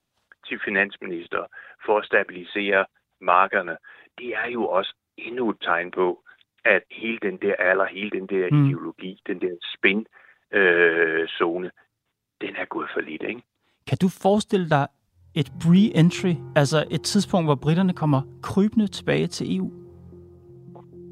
til 0.47 0.61
finansminister 0.65 1.47
for 1.87 1.99
at 1.99 2.05
stabilisere 2.05 2.87
markederne 3.21 3.77
det 4.19 4.35
er 4.35 4.51
jo 4.53 4.69
også 4.69 4.95
endnu 5.19 5.51
et 5.51 5.57
tegn 5.63 5.91
på, 5.91 6.25
at 6.65 6.83
hele 6.91 7.19
den 7.23 7.37
der 7.37 7.55
alder, 7.59 7.87
hele 7.87 8.11
den 8.11 8.27
der 8.27 8.49
mm. 8.51 8.65
ideologi, 8.65 9.21
den 9.27 9.41
der 9.41 9.55
spin-zone, 9.75 11.67
øh, 11.67 11.73
den 12.41 12.57
er 12.57 12.65
gået 12.65 12.89
for 12.95 13.01
lidt, 13.01 13.23
ikke? 13.23 13.43
Kan 13.89 13.99
du 14.03 14.09
forestille 14.09 14.69
dig 14.71 14.87
et 15.35 15.49
re-entry, 15.65 16.35
altså 16.57 16.85
et 16.91 17.03
tidspunkt, 17.03 17.47
hvor 17.47 17.55
britterne 17.55 17.93
kommer 17.93 18.23
krybende 18.43 18.87
tilbage 18.87 19.27
til 19.27 19.57
EU? 19.57 19.73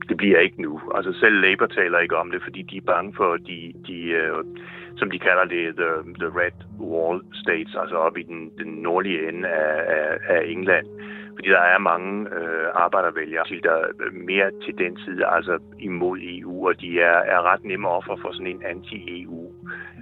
Det 0.08 0.16
bliver 0.16 0.38
ikke 0.38 0.62
nu. 0.62 0.80
Altså 0.94 1.12
selv 1.20 1.40
Labour 1.40 1.66
taler 1.66 1.98
ikke 1.98 2.16
om 2.16 2.30
det, 2.30 2.42
fordi 2.42 2.62
de 2.62 2.76
er 2.76 2.80
bange 2.94 3.14
for 3.16 3.36
de, 3.36 3.72
de 3.86 3.98
uh, 4.22 4.56
som 4.96 5.10
de 5.10 5.18
kalder 5.18 5.44
det, 5.44 5.76
the, 5.76 5.90
the 6.20 6.30
Red 6.40 6.58
Wall 6.80 7.20
States, 7.42 7.74
altså 7.80 7.96
op 7.96 8.16
i 8.16 8.22
den, 8.22 8.50
den 8.58 8.66
nordlige 8.66 9.28
ende 9.28 9.48
af, 9.48 9.94
af, 9.96 10.18
af 10.36 10.40
England. 10.46 10.86
Fordi 11.36 11.48
der 11.48 11.64
er 11.74 11.78
mange 11.78 12.12
øh, 12.38 12.68
arbejdervælgere, 12.74 13.44
der 13.62 13.76
er 14.06 14.26
mere 14.30 14.50
til 14.64 14.74
den 14.78 14.98
side, 15.04 15.26
altså 15.26 15.58
imod 15.78 16.18
EU, 16.22 16.68
og 16.68 16.80
de 16.80 17.00
er, 17.00 17.18
er 17.34 17.40
ret 17.52 17.64
nemme 17.64 17.88
offer 17.88 18.16
for 18.22 18.32
sådan 18.32 18.46
en 18.46 18.62
anti-EU 18.72 19.42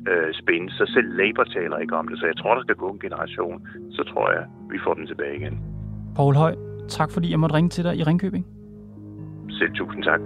øh. 0.08 0.68
Så 0.68 0.84
selv 0.94 1.08
Labour 1.20 1.44
taler 1.44 1.78
ikke 1.78 1.96
om 1.96 2.08
det, 2.08 2.18
så 2.18 2.26
jeg 2.26 2.36
tror, 2.36 2.54
der 2.54 2.62
skal 2.62 2.74
gå 2.74 2.88
en 2.90 2.98
generation. 2.98 3.66
Så 3.90 4.02
tror 4.02 4.30
jeg, 4.30 4.44
vi 4.70 4.78
får 4.84 4.94
den 4.94 5.06
tilbage 5.06 5.36
igen. 5.36 5.58
Paul 6.16 6.34
Høj, 6.34 6.54
tak 6.88 7.10
fordi 7.12 7.30
jeg 7.30 7.40
måtte 7.40 7.56
ringe 7.56 7.70
til 7.70 7.84
dig 7.84 7.96
i 7.96 8.02
Ringkøbing. 8.02 8.46
Selv 9.50 9.72
tusind 9.74 10.04
tak. 10.04 10.20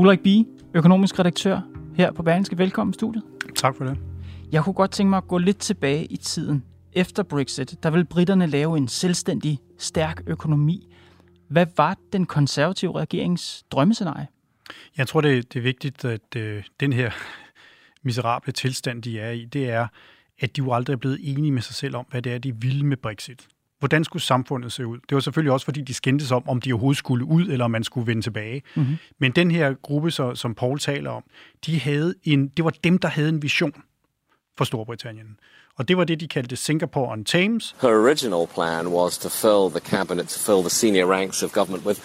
Ulrik 0.00 0.20
Bie, 0.20 0.44
økonomisk 0.74 1.18
redaktør 1.18 1.60
her 1.96 2.12
på 2.12 2.22
Berlingske. 2.22 2.58
Velkommen 2.58 2.90
i 2.90 2.94
studiet. 2.94 3.24
Tak 3.56 3.76
for 3.76 3.84
det. 3.84 3.98
Jeg 4.52 4.64
kunne 4.64 4.72
godt 4.72 4.90
tænke 4.90 5.10
mig 5.10 5.16
at 5.16 5.28
gå 5.28 5.38
lidt 5.38 5.58
tilbage 5.58 6.04
i 6.04 6.16
tiden. 6.16 6.64
Efter 6.92 7.22
Brexit, 7.22 7.82
der 7.82 7.90
vil 7.90 8.04
britterne 8.04 8.46
lave 8.46 8.76
en 8.76 8.88
selvstændig, 8.88 9.58
stærk 9.78 10.22
økonomi. 10.26 10.94
Hvad 11.48 11.66
var 11.76 11.96
den 12.12 12.26
konservative 12.26 12.98
regerings 12.98 13.64
drømmescenarie? 13.70 14.26
Jeg 14.96 15.08
tror, 15.08 15.20
det, 15.20 15.52
det 15.52 15.58
er 15.58 15.62
vigtigt, 15.62 16.04
at 16.04 16.36
øh, 16.36 16.64
den 16.80 16.92
her 16.92 17.10
miserable 18.02 18.52
tilstand, 18.52 19.02
de 19.02 19.20
er 19.20 19.30
i, 19.30 19.44
det 19.44 19.70
er, 19.70 19.86
at 20.38 20.56
de 20.56 20.58
jo 20.58 20.72
aldrig 20.72 20.92
er 20.94 20.98
blevet 20.98 21.18
enige 21.22 21.52
med 21.52 21.62
sig 21.62 21.74
selv 21.74 21.96
om, 21.96 22.06
hvad 22.10 22.22
det 22.22 22.34
er, 22.34 22.38
de 22.38 22.56
ville 22.56 22.86
med 22.86 22.96
Brexit 22.96 23.48
hvordan 23.80 24.04
skulle 24.04 24.22
samfundet 24.22 24.72
se 24.72 24.86
ud? 24.86 24.98
Det 25.08 25.14
var 25.14 25.20
selvfølgelig 25.20 25.52
også, 25.52 25.64
fordi 25.64 25.80
de 25.80 25.94
skændtes 25.94 26.30
om, 26.30 26.48
om 26.48 26.60
de 26.60 26.72
overhovedet 26.72 26.98
skulle 26.98 27.24
ud, 27.24 27.42
eller 27.48 27.64
om 27.64 27.70
man 27.70 27.84
skulle 27.84 28.06
vende 28.06 28.22
tilbage. 28.22 28.62
Mm-hmm. 28.74 28.96
Men 29.18 29.32
den 29.32 29.50
her 29.50 29.74
gruppe, 29.82 30.10
så, 30.10 30.34
som 30.34 30.54
Paul 30.54 30.78
taler 30.78 31.10
om, 31.10 31.22
de 31.66 31.80
havde 31.80 32.14
en, 32.24 32.48
det 32.48 32.64
var 32.64 32.70
dem, 32.84 32.98
der 32.98 33.08
havde 33.08 33.28
en 33.28 33.42
vision 33.42 33.72
for 34.58 34.64
Storbritannien. 34.64 35.36
Og 35.78 35.88
det 35.88 35.96
var 35.96 36.04
det, 36.04 36.20
de 36.20 36.28
kaldte 36.28 36.56
Singapore 36.56 37.12
on 37.12 37.24
Thames. 37.24 37.76
Her 37.82 37.88
original 37.88 38.46
plan 38.54 38.86
was 38.86 39.18
to 39.18 39.28
fill 39.28 39.80
the 39.80 39.90
cabinet, 39.90 40.28
to 40.28 40.38
fill 40.38 40.60
the 40.60 40.70
senior 40.70 41.06
ranks 41.06 41.42
of 41.42 41.52
government 41.52 41.86
with 41.86 42.00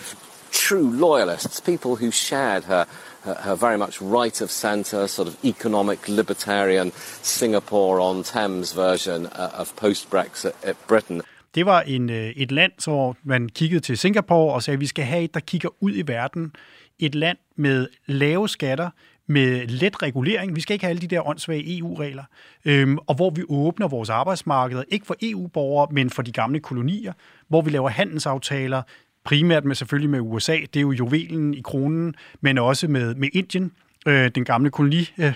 true 0.51 0.91
loyalists, 0.91 1.61
people 1.61 1.91
who 1.91 2.11
shared 2.11 2.63
her 2.63 2.83
her, 3.25 3.33
her 3.33 3.55
very 3.55 3.77
much 3.77 4.01
right 4.01 4.41
of 4.41 4.51
centre, 4.51 5.07
sort 5.07 5.27
of 5.27 5.43
economic 5.43 6.07
libertarian 6.07 6.91
Singapore 7.21 7.99
on 7.99 8.23
Thames 8.23 8.71
version 8.71 9.25
uh, 9.27 9.51
of 9.53 9.75
post-Brexit 9.75 10.53
Britain. 10.87 11.21
Det 11.55 11.65
var 11.65 11.81
en, 11.81 12.09
øh, 12.09 12.29
et 12.29 12.51
land, 12.51 12.71
hvor 12.83 13.17
man 13.23 13.49
kiggede 13.49 13.79
til 13.79 13.97
Singapore 13.97 14.53
og 14.53 14.63
sagde, 14.63 14.75
at 14.75 14.81
vi 14.81 14.87
skal 14.87 15.05
have 15.05 15.23
et, 15.23 15.33
der 15.33 15.39
kigger 15.39 15.69
ud 15.79 15.91
i 15.95 16.07
verden. 16.07 16.51
Et 16.99 17.15
land 17.15 17.37
med 17.55 17.87
lave 18.05 18.49
skatter, 18.49 18.89
med 19.27 19.67
let 19.67 20.01
regulering. 20.01 20.55
Vi 20.55 20.61
skal 20.61 20.73
ikke 20.73 20.85
have 20.85 20.89
alle 20.89 21.01
de 21.01 21.07
der 21.07 21.27
åndssvage 21.27 21.77
EU-regler. 21.77 22.23
Øhm, 22.65 22.97
og 22.97 23.15
hvor 23.15 23.29
vi 23.29 23.43
åbner 23.49 23.87
vores 23.87 24.09
arbejdsmarkeder, 24.09 24.83
ikke 24.89 25.05
for 25.05 25.15
EU-borgere, 25.21 25.87
men 25.91 26.09
for 26.09 26.21
de 26.21 26.31
gamle 26.31 26.59
kolonier. 26.59 27.13
Hvor 27.47 27.61
vi 27.61 27.69
laver 27.69 27.89
handelsaftaler, 27.89 28.81
primært 29.23 29.65
med 29.65 29.75
selvfølgelig 29.75 30.09
med 30.09 30.19
USA. 30.19 30.57
Det 30.73 30.75
er 30.75 30.81
jo 30.81 30.91
juvelen 30.91 31.53
i 31.53 31.61
kronen, 31.61 32.15
men 32.41 32.57
også 32.57 32.87
med, 32.87 33.15
med 33.15 33.29
Indien, 33.33 33.71
øh, 34.07 34.31
den 34.35 34.45
gamle 34.45 34.69
koloni, 34.69 35.09
øh, 35.17 35.33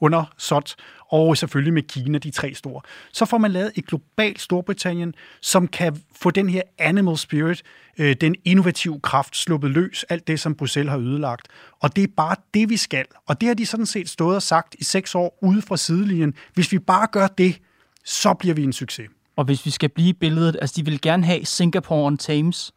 undersåt, 0.00 0.74
og 1.08 1.36
selvfølgelig 1.36 1.74
med 1.74 1.82
Kina, 1.82 2.18
de 2.18 2.30
tre 2.30 2.54
store. 2.54 2.80
Så 3.12 3.24
får 3.24 3.38
man 3.38 3.50
lavet 3.50 3.72
et 3.74 3.86
globalt 3.86 4.40
Storbritannien, 4.40 5.14
som 5.40 5.68
kan 5.68 6.02
få 6.16 6.30
den 6.30 6.48
her 6.48 6.62
animal 6.78 7.16
spirit, 7.16 7.62
øh, 7.98 8.16
den 8.20 8.34
innovative 8.44 9.00
kraft 9.00 9.36
sluppet 9.36 9.70
løs, 9.70 10.04
alt 10.08 10.26
det, 10.26 10.40
som 10.40 10.54
Bruxelles 10.54 10.90
har 10.90 10.98
ødelagt. 10.98 11.48
Og 11.80 11.96
det 11.96 12.04
er 12.04 12.12
bare 12.16 12.36
det, 12.54 12.68
vi 12.68 12.76
skal. 12.76 13.04
Og 13.26 13.40
det 13.40 13.46
har 13.46 13.54
de 13.54 13.66
sådan 13.66 13.86
set 13.86 14.08
stået 14.08 14.36
og 14.36 14.42
sagt 14.42 14.76
i 14.78 14.84
seks 14.84 15.14
år 15.14 15.38
ude 15.42 15.62
fra 15.62 15.76
sidelinjen. 15.76 16.34
Hvis 16.54 16.72
vi 16.72 16.78
bare 16.78 17.06
gør 17.12 17.26
det, 17.26 17.60
så 18.04 18.34
bliver 18.34 18.54
vi 18.54 18.62
en 18.62 18.72
succes. 18.72 19.08
Og 19.36 19.44
hvis 19.44 19.66
vi 19.66 19.70
skal 19.70 19.88
blive 19.88 20.14
billedet, 20.14 20.56
altså 20.60 20.74
de 20.76 20.84
vil 20.84 21.00
gerne 21.00 21.24
have 21.24 21.44
Singapore 21.44 22.06
on 22.06 22.18
Thames. 22.18 22.72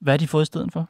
Hvad 0.00 0.12
har 0.12 0.18
de 0.18 0.28
fået 0.28 0.42
i 0.42 0.46
stedet 0.46 0.72
for? 0.72 0.88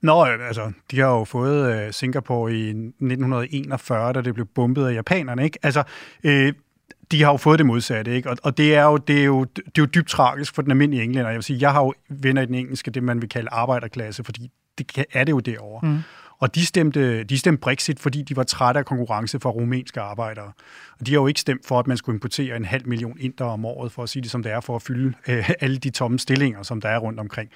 Nå, 0.00 0.24
altså, 0.24 0.72
de 0.90 1.00
har 1.00 1.08
jo 1.08 1.24
fået 1.24 1.86
uh, 1.86 1.92
Singapore 1.92 2.52
i 2.54 2.68
1941, 2.68 4.12
da 4.12 4.20
det 4.20 4.34
blev 4.34 4.46
bombet 4.46 4.86
af 4.86 4.94
japanerne, 4.94 5.44
ikke? 5.44 5.58
Altså, 5.62 5.82
øh, 6.24 6.52
de 7.10 7.22
har 7.22 7.30
jo 7.30 7.36
fået 7.36 7.58
det 7.58 7.66
modsatte, 7.66 8.16
ikke? 8.16 8.30
Og, 8.30 8.36
og 8.42 8.58
det, 8.58 8.74
er 8.74 8.84
jo, 8.84 8.96
det, 8.96 9.20
er 9.20 9.24
jo, 9.24 9.44
det 9.44 9.58
er 9.58 9.72
jo 9.78 9.86
dybt 9.86 10.08
tragisk 10.08 10.54
for 10.54 10.62
den 10.62 10.70
almindelige 10.70 11.02
englænder. 11.02 11.30
Jeg 11.30 11.36
vil 11.36 11.42
sige, 11.42 11.58
jeg 11.60 11.72
har 11.72 11.82
jo 11.82 11.92
venner 12.08 12.42
i 12.42 12.46
den 12.46 12.54
engelske, 12.54 12.90
det 12.90 13.02
man 13.02 13.20
vil 13.20 13.28
kalde 13.28 13.48
arbejderklasse, 13.52 14.24
fordi 14.24 14.50
det 14.78 15.04
er 15.12 15.24
det 15.24 15.32
jo 15.32 15.40
derovre. 15.40 15.88
Mm. 15.88 15.98
Og 16.40 16.54
de 16.54 16.66
stemte, 16.66 17.24
de 17.24 17.38
stemte 17.38 17.60
Brexit, 17.60 18.00
fordi 18.00 18.22
de 18.22 18.36
var 18.36 18.42
trætte 18.42 18.78
af 18.78 18.84
konkurrence 18.84 19.40
fra 19.40 19.50
rumænske 19.50 20.00
arbejdere. 20.00 20.52
Og 21.00 21.06
de 21.06 21.12
har 21.12 21.20
jo 21.20 21.26
ikke 21.26 21.40
stemt 21.40 21.66
for, 21.66 21.78
at 21.78 21.86
man 21.86 21.96
skulle 21.96 22.16
importere 22.16 22.56
en 22.56 22.64
halv 22.64 22.88
million 22.88 23.16
inder 23.20 23.44
om 23.44 23.64
året, 23.64 23.92
for 23.92 24.02
at 24.02 24.08
sige 24.08 24.22
det 24.22 24.30
som 24.30 24.42
det 24.42 24.52
er, 24.52 24.60
for 24.60 24.76
at 24.76 24.82
fylde 24.82 25.14
øh, 25.28 25.50
alle 25.60 25.78
de 25.78 25.90
tomme 25.90 26.18
stillinger, 26.18 26.62
som 26.62 26.80
der 26.80 26.88
er 26.88 26.98
rundt 26.98 27.20
omkring. 27.20 27.50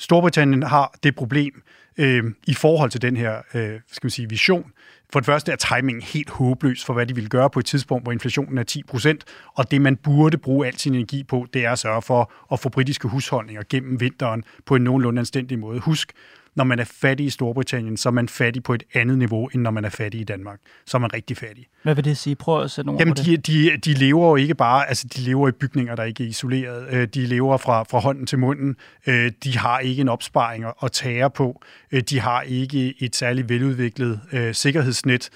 Storbritannien 0.00 0.62
har 0.62 0.94
det 1.02 1.14
problem 1.14 1.62
øh, 1.98 2.24
i 2.46 2.54
forhold 2.54 2.90
til 2.90 3.02
den 3.02 3.16
her 3.16 3.36
øh, 3.54 3.80
skal 3.92 4.06
man 4.06 4.10
sige, 4.10 4.28
vision. 4.28 4.72
For 5.12 5.20
det 5.20 5.26
første 5.26 5.52
er 5.52 5.56
timingen 5.56 6.02
helt 6.02 6.30
håbløs 6.30 6.84
for, 6.84 6.92
hvad 6.94 7.06
de 7.06 7.14
vil 7.14 7.28
gøre 7.28 7.50
på 7.50 7.58
et 7.58 7.66
tidspunkt, 7.66 8.04
hvor 8.04 8.12
inflationen 8.12 8.58
er 8.58 9.18
10%, 9.24 9.52
og 9.54 9.70
det 9.70 9.80
man 9.80 9.96
burde 9.96 10.38
bruge 10.38 10.66
al 10.66 10.78
sin 10.78 10.94
energi 10.94 11.24
på, 11.24 11.46
det 11.54 11.64
er 11.64 11.72
at 11.72 11.78
sørge 11.78 12.02
for 12.02 12.32
at 12.52 12.60
få 12.60 12.68
britiske 12.68 13.08
husholdninger 13.08 13.62
gennem 13.68 14.00
vinteren 14.00 14.44
på 14.66 14.76
en 14.76 14.82
nogenlunde 14.84 15.18
anstændig 15.18 15.58
måde. 15.58 15.80
Husk, 15.80 16.12
når 16.54 16.64
man 16.64 16.78
er 16.78 16.84
fattig 16.84 17.26
i 17.26 17.30
Storbritannien, 17.30 17.96
så 17.96 18.08
er 18.08 18.10
man 18.10 18.28
fattig 18.28 18.62
på 18.62 18.74
et 18.74 18.82
andet 18.94 19.18
niveau, 19.18 19.46
end 19.46 19.62
når 19.62 19.70
man 19.70 19.84
er 19.84 19.88
fattig 19.88 20.20
i 20.20 20.24
Danmark. 20.24 20.58
Så 20.86 20.96
er 20.96 21.00
man 21.00 21.14
rigtig 21.14 21.36
fattig. 21.36 21.66
Hvad 21.82 21.94
vil 21.94 22.04
det 22.04 22.16
sige? 22.16 22.36
Prøv 22.36 22.62
at 22.62 22.70
sætte 22.70 22.86
nogle 22.86 23.00
Jamen, 23.00 23.14
de, 23.14 23.36
de, 23.36 23.76
de 23.76 23.94
lever 23.94 24.28
jo 24.28 24.36
ikke 24.36 24.54
bare, 24.54 24.88
altså 24.88 25.06
de 25.16 25.20
lever 25.20 25.48
i 25.48 25.52
bygninger, 25.52 25.94
der 25.94 26.04
ikke 26.04 26.24
er 26.24 26.28
isoleret. 26.28 26.86
Øh, 26.90 27.08
de 27.14 27.26
lever 27.26 27.56
fra, 27.56 27.82
fra 27.82 27.98
hånden 27.98 28.26
til 28.26 28.38
munden. 28.38 28.76
Øh, 29.06 29.32
de 29.44 29.58
har 29.58 29.78
ikke 29.78 30.00
en 30.00 30.08
opsparing 30.08 30.64
at 30.82 30.92
tage 30.92 31.30
på. 31.30 31.62
Øh, 31.92 32.02
de 32.10 32.20
har 32.20 32.42
ikke 32.42 32.94
et 33.02 33.16
særligt 33.16 33.48
veludviklet 33.48 34.20
sikkerhedsnet. 34.52 35.30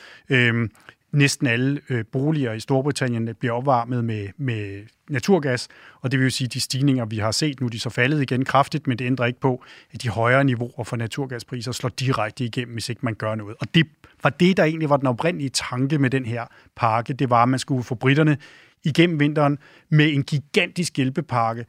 Næsten 1.14 1.46
alle 1.46 1.80
øh, 1.88 2.04
boliger 2.12 2.52
i 2.52 2.60
Storbritannien 2.60 3.34
bliver 3.40 3.52
opvarmet 3.52 4.04
med, 4.04 4.28
med 4.36 4.82
naturgas, 5.10 5.68
og 6.00 6.10
det 6.10 6.18
vil 6.20 6.24
jo 6.24 6.30
sige, 6.30 6.46
at 6.46 6.54
de 6.54 6.60
stigninger, 6.60 7.04
vi 7.04 7.18
har 7.18 7.30
set 7.30 7.60
nu, 7.60 7.68
de 7.68 7.76
er 7.76 7.80
så 7.80 7.90
faldet 7.90 8.22
igen 8.22 8.44
kraftigt, 8.44 8.86
men 8.86 8.98
det 8.98 9.04
ændrer 9.04 9.26
ikke 9.26 9.40
på, 9.40 9.64
at 9.92 10.02
de 10.02 10.08
højere 10.08 10.44
niveauer 10.44 10.84
for 10.84 10.96
naturgaspriser 10.96 11.72
slår 11.72 11.88
direkte 11.88 12.44
igennem, 12.44 12.72
hvis 12.72 12.88
ikke 12.88 13.00
man 13.02 13.14
gør 13.14 13.34
noget. 13.34 13.56
Og 13.60 13.74
det 13.74 13.86
var 14.22 14.30
det, 14.30 14.56
der 14.56 14.64
egentlig 14.64 14.90
var 14.90 14.96
den 14.96 15.06
oprindelige 15.06 15.50
tanke 15.50 15.98
med 15.98 16.10
den 16.10 16.24
her 16.24 16.44
pakke. 16.76 17.12
Det 17.12 17.30
var, 17.30 17.42
at 17.42 17.48
man 17.48 17.58
skulle 17.58 17.82
få 17.82 17.94
britterne 17.94 18.36
igennem 18.84 19.20
vinteren 19.20 19.58
med 19.88 20.12
en 20.12 20.22
gigantisk 20.22 20.96
hjælpepakke, 20.96 21.66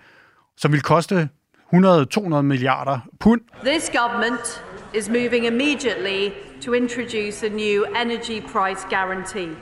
som 0.57 0.71
vil 0.71 0.81
koste 0.81 1.29
100-200 1.73 2.41
milliarder 2.41 2.99
pund. 3.19 3.41
This 3.65 3.91
government 3.99 4.63
is 4.97 5.09
moving 5.09 5.45
immediately 5.45 6.31
to 6.65 6.74
introduce 6.74 7.43
a 7.43 7.50
new 7.50 7.86
energy 7.93 8.41
price 8.41 8.84
guarantee. 8.86 9.55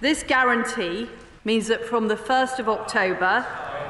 This 0.00 0.22
guarantee 0.22 1.06
means 1.44 1.66
that 1.66 1.84
from 1.84 2.08
the 2.08 2.16
1st 2.16 2.58
of 2.58 2.70
October, 2.70 3.44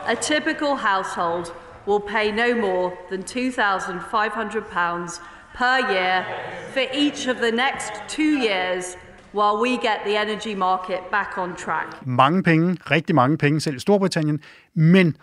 a 0.06 0.16
typical 0.16 0.74
household 0.74 1.52
will 1.86 2.00
pay 2.00 2.32
no 2.32 2.56
more 2.56 2.98
than 3.10 3.22
£2,500 3.22 5.20
per 5.54 5.78
year 5.92 6.26
for 6.72 6.84
each 6.92 7.28
of 7.28 7.38
the 7.38 7.52
next 7.52 7.92
two 8.08 8.38
years 8.38 8.96
while 9.30 9.60
we 9.60 9.78
get 9.78 10.04
the 10.04 10.16
energy 10.16 10.56
market 10.56 11.08
back 11.12 11.38
on 11.38 11.54
track. 11.54 12.04
Mange 12.04 12.42
penge, 12.42 12.76
rigtig 12.90 13.14
mange 13.14 13.38
penge 13.38 13.60
selv 13.60 13.78
Storbritannien, 13.78 14.40
men 14.74 15.16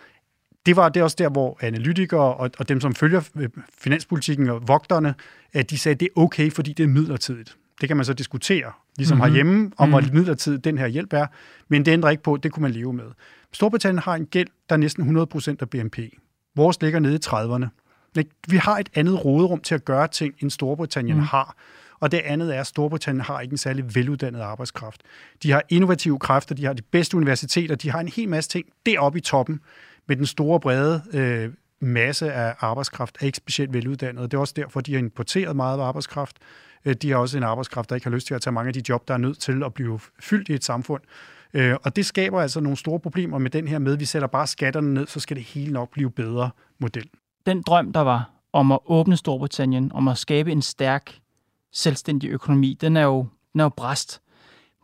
det 0.66 0.76
var 0.76 0.88
det 0.88 1.02
også 1.02 1.16
der, 1.18 1.28
hvor 1.28 1.58
analytikere 1.60 2.34
og, 2.34 2.50
og 2.58 2.68
dem, 2.68 2.80
som 2.80 2.94
følger 2.94 3.22
øh, 3.36 3.48
finanspolitikken 3.78 4.48
og 4.48 4.68
vogterne, 4.68 5.14
at 5.52 5.70
de 5.70 5.78
sagde, 5.78 5.94
at 5.94 6.00
det 6.00 6.08
er 6.16 6.20
okay, 6.20 6.50
fordi 6.50 6.72
det 6.72 6.84
er 6.84 6.88
midlertidigt. 6.88 7.56
Det 7.80 7.88
kan 7.88 7.96
man 7.96 8.06
så 8.06 8.12
diskutere, 8.12 8.72
ligesom 8.96 9.16
mm-hmm. 9.16 9.30
herhjemme, 9.30 9.72
om 9.76 9.88
hvor 9.88 10.00
mm. 10.00 10.06
midlertidigt 10.12 10.64
den 10.64 10.78
her 10.78 10.86
hjælp 10.86 11.12
er, 11.12 11.26
men 11.68 11.84
det 11.84 11.92
ændrer 11.92 12.10
ikke 12.10 12.22
på, 12.22 12.36
det 12.36 12.52
kunne 12.52 12.62
man 12.62 12.70
leve 12.70 12.92
med. 12.92 13.04
Storbritannien 13.52 13.98
har 13.98 14.14
en 14.14 14.26
gæld, 14.26 14.48
der 14.68 14.74
er 14.74 14.78
næsten 14.78 15.18
100% 15.18 15.56
af 15.60 15.70
BNP. 15.70 15.98
Vores 16.56 16.82
ligger 16.82 17.00
nede 17.00 17.14
i 17.14 17.18
30'erne. 17.26 17.66
Vi 18.48 18.56
har 18.56 18.78
et 18.78 18.88
andet 18.94 19.24
råderum 19.24 19.60
til 19.60 19.74
at 19.74 19.84
gøre 19.84 20.08
ting, 20.08 20.34
end 20.40 20.50
Storbritannien 20.50 21.16
mm. 21.16 21.22
har. 21.22 21.56
Og 22.00 22.12
det 22.12 22.18
andet 22.18 22.56
er, 22.56 22.60
at 22.60 22.66
Storbritannien 22.66 23.20
har 23.20 23.40
ikke 23.40 23.52
en 23.52 23.58
særlig 23.58 23.94
veluddannet 23.94 24.40
arbejdskraft. 24.40 25.02
De 25.42 25.50
har 25.50 25.62
innovative 25.68 26.18
kræfter, 26.18 26.54
de 26.54 26.64
har 26.64 26.72
de 26.72 26.82
bedste 26.82 27.16
universiteter, 27.16 27.74
de 27.74 27.90
har 27.90 28.00
en 28.00 28.08
hel 28.08 28.28
masse 28.28 28.50
ting 28.50 28.66
deroppe 28.86 29.18
i 29.18 29.22
toppen, 29.22 29.60
med 30.08 30.16
den 30.16 30.26
store 30.26 30.60
brede 30.60 31.02
øh, 31.12 31.52
masse 31.80 32.32
af 32.32 32.54
arbejdskraft 32.60 33.16
er 33.20 33.26
ikke 33.26 33.36
specielt 33.36 33.72
veluddannet. 33.72 34.30
Det 34.30 34.36
er 34.36 34.40
også 34.40 34.54
derfor, 34.56 34.80
de 34.80 34.92
har 34.92 34.98
importeret 34.98 35.56
meget 35.56 35.80
arbejdskraft. 35.80 36.36
Øh, 36.84 36.94
de 36.94 37.10
har 37.10 37.18
også 37.18 37.36
en 37.36 37.42
arbejdskraft, 37.42 37.90
der 37.90 37.96
ikke 37.96 38.06
har 38.06 38.14
lyst 38.14 38.26
til 38.26 38.34
at 38.34 38.42
tage 38.42 38.52
mange 38.52 38.68
af 38.68 38.74
de 38.74 38.82
job, 38.88 39.08
der 39.08 39.14
er 39.14 39.18
nødt 39.18 39.38
til 39.38 39.62
at 39.62 39.74
blive 39.74 40.00
fyldt 40.20 40.48
i 40.48 40.52
et 40.52 40.64
samfund. 40.64 41.02
Øh, 41.54 41.76
og 41.82 41.96
det 41.96 42.06
skaber 42.06 42.40
altså 42.40 42.60
nogle 42.60 42.76
store 42.76 43.00
problemer 43.00 43.38
med 43.38 43.50
den 43.50 43.68
her 43.68 43.78
med, 43.78 43.92
at 43.92 44.00
vi 44.00 44.04
sætter 44.04 44.28
bare 44.28 44.46
skatterne 44.46 44.94
ned, 44.94 45.06
så 45.06 45.20
skal 45.20 45.36
det 45.36 45.44
hele 45.44 45.72
nok 45.72 45.90
blive 45.90 46.10
bedre 46.10 46.50
model. 46.78 47.10
Den 47.46 47.62
drøm, 47.62 47.92
der 47.92 48.00
var 48.00 48.30
om 48.52 48.72
at 48.72 48.78
åbne 48.86 49.16
Storbritannien, 49.16 49.92
om 49.92 50.08
at 50.08 50.18
skabe 50.18 50.52
en 50.52 50.62
stærk, 50.62 51.18
selvstændig 51.72 52.30
økonomi, 52.30 52.78
den 52.80 52.96
er 52.96 53.04
jo, 53.04 53.26
den 53.52 53.60
er 53.60 53.64
jo 53.64 53.68
bræst. 53.68 54.20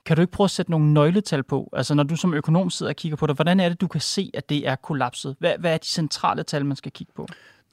Kan 0.07 0.17
du 0.17 0.23
ikke 0.23 0.33
prøve 0.33 0.45
at 0.45 0.51
sætte 0.51 0.71
nogle 0.71 0.93
nøgletal 0.93 1.43
på? 1.43 1.71
Altså 1.73 1.95
når 1.95 2.03
du 2.03 2.17
som 2.17 2.35
økonom 2.35 2.71
sidder 2.71 2.93
og 2.93 2.97
kigger 2.97 3.17
på 3.17 3.27
det, 3.27 3.37
hvordan 3.37 3.61
er 3.61 3.69
det, 3.69 3.81
du 3.81 3.87
kan 3.87 4.01
se, 4.01 4.31
at 4.35 4.49
det 4.49 4.69
er 4.69 4.77
kollapset? 4.77 5.37
Hvad, 5.39 5.55
hvad 5.59 5.75
er 5.75 5.79
de 5.79 5.87
centrale 5.87 6.43
tal, 6.43 6.67
man 6.67 6.77
skal 6.77 6.93
kigge 6.93 7.13
på? 7.17 7.27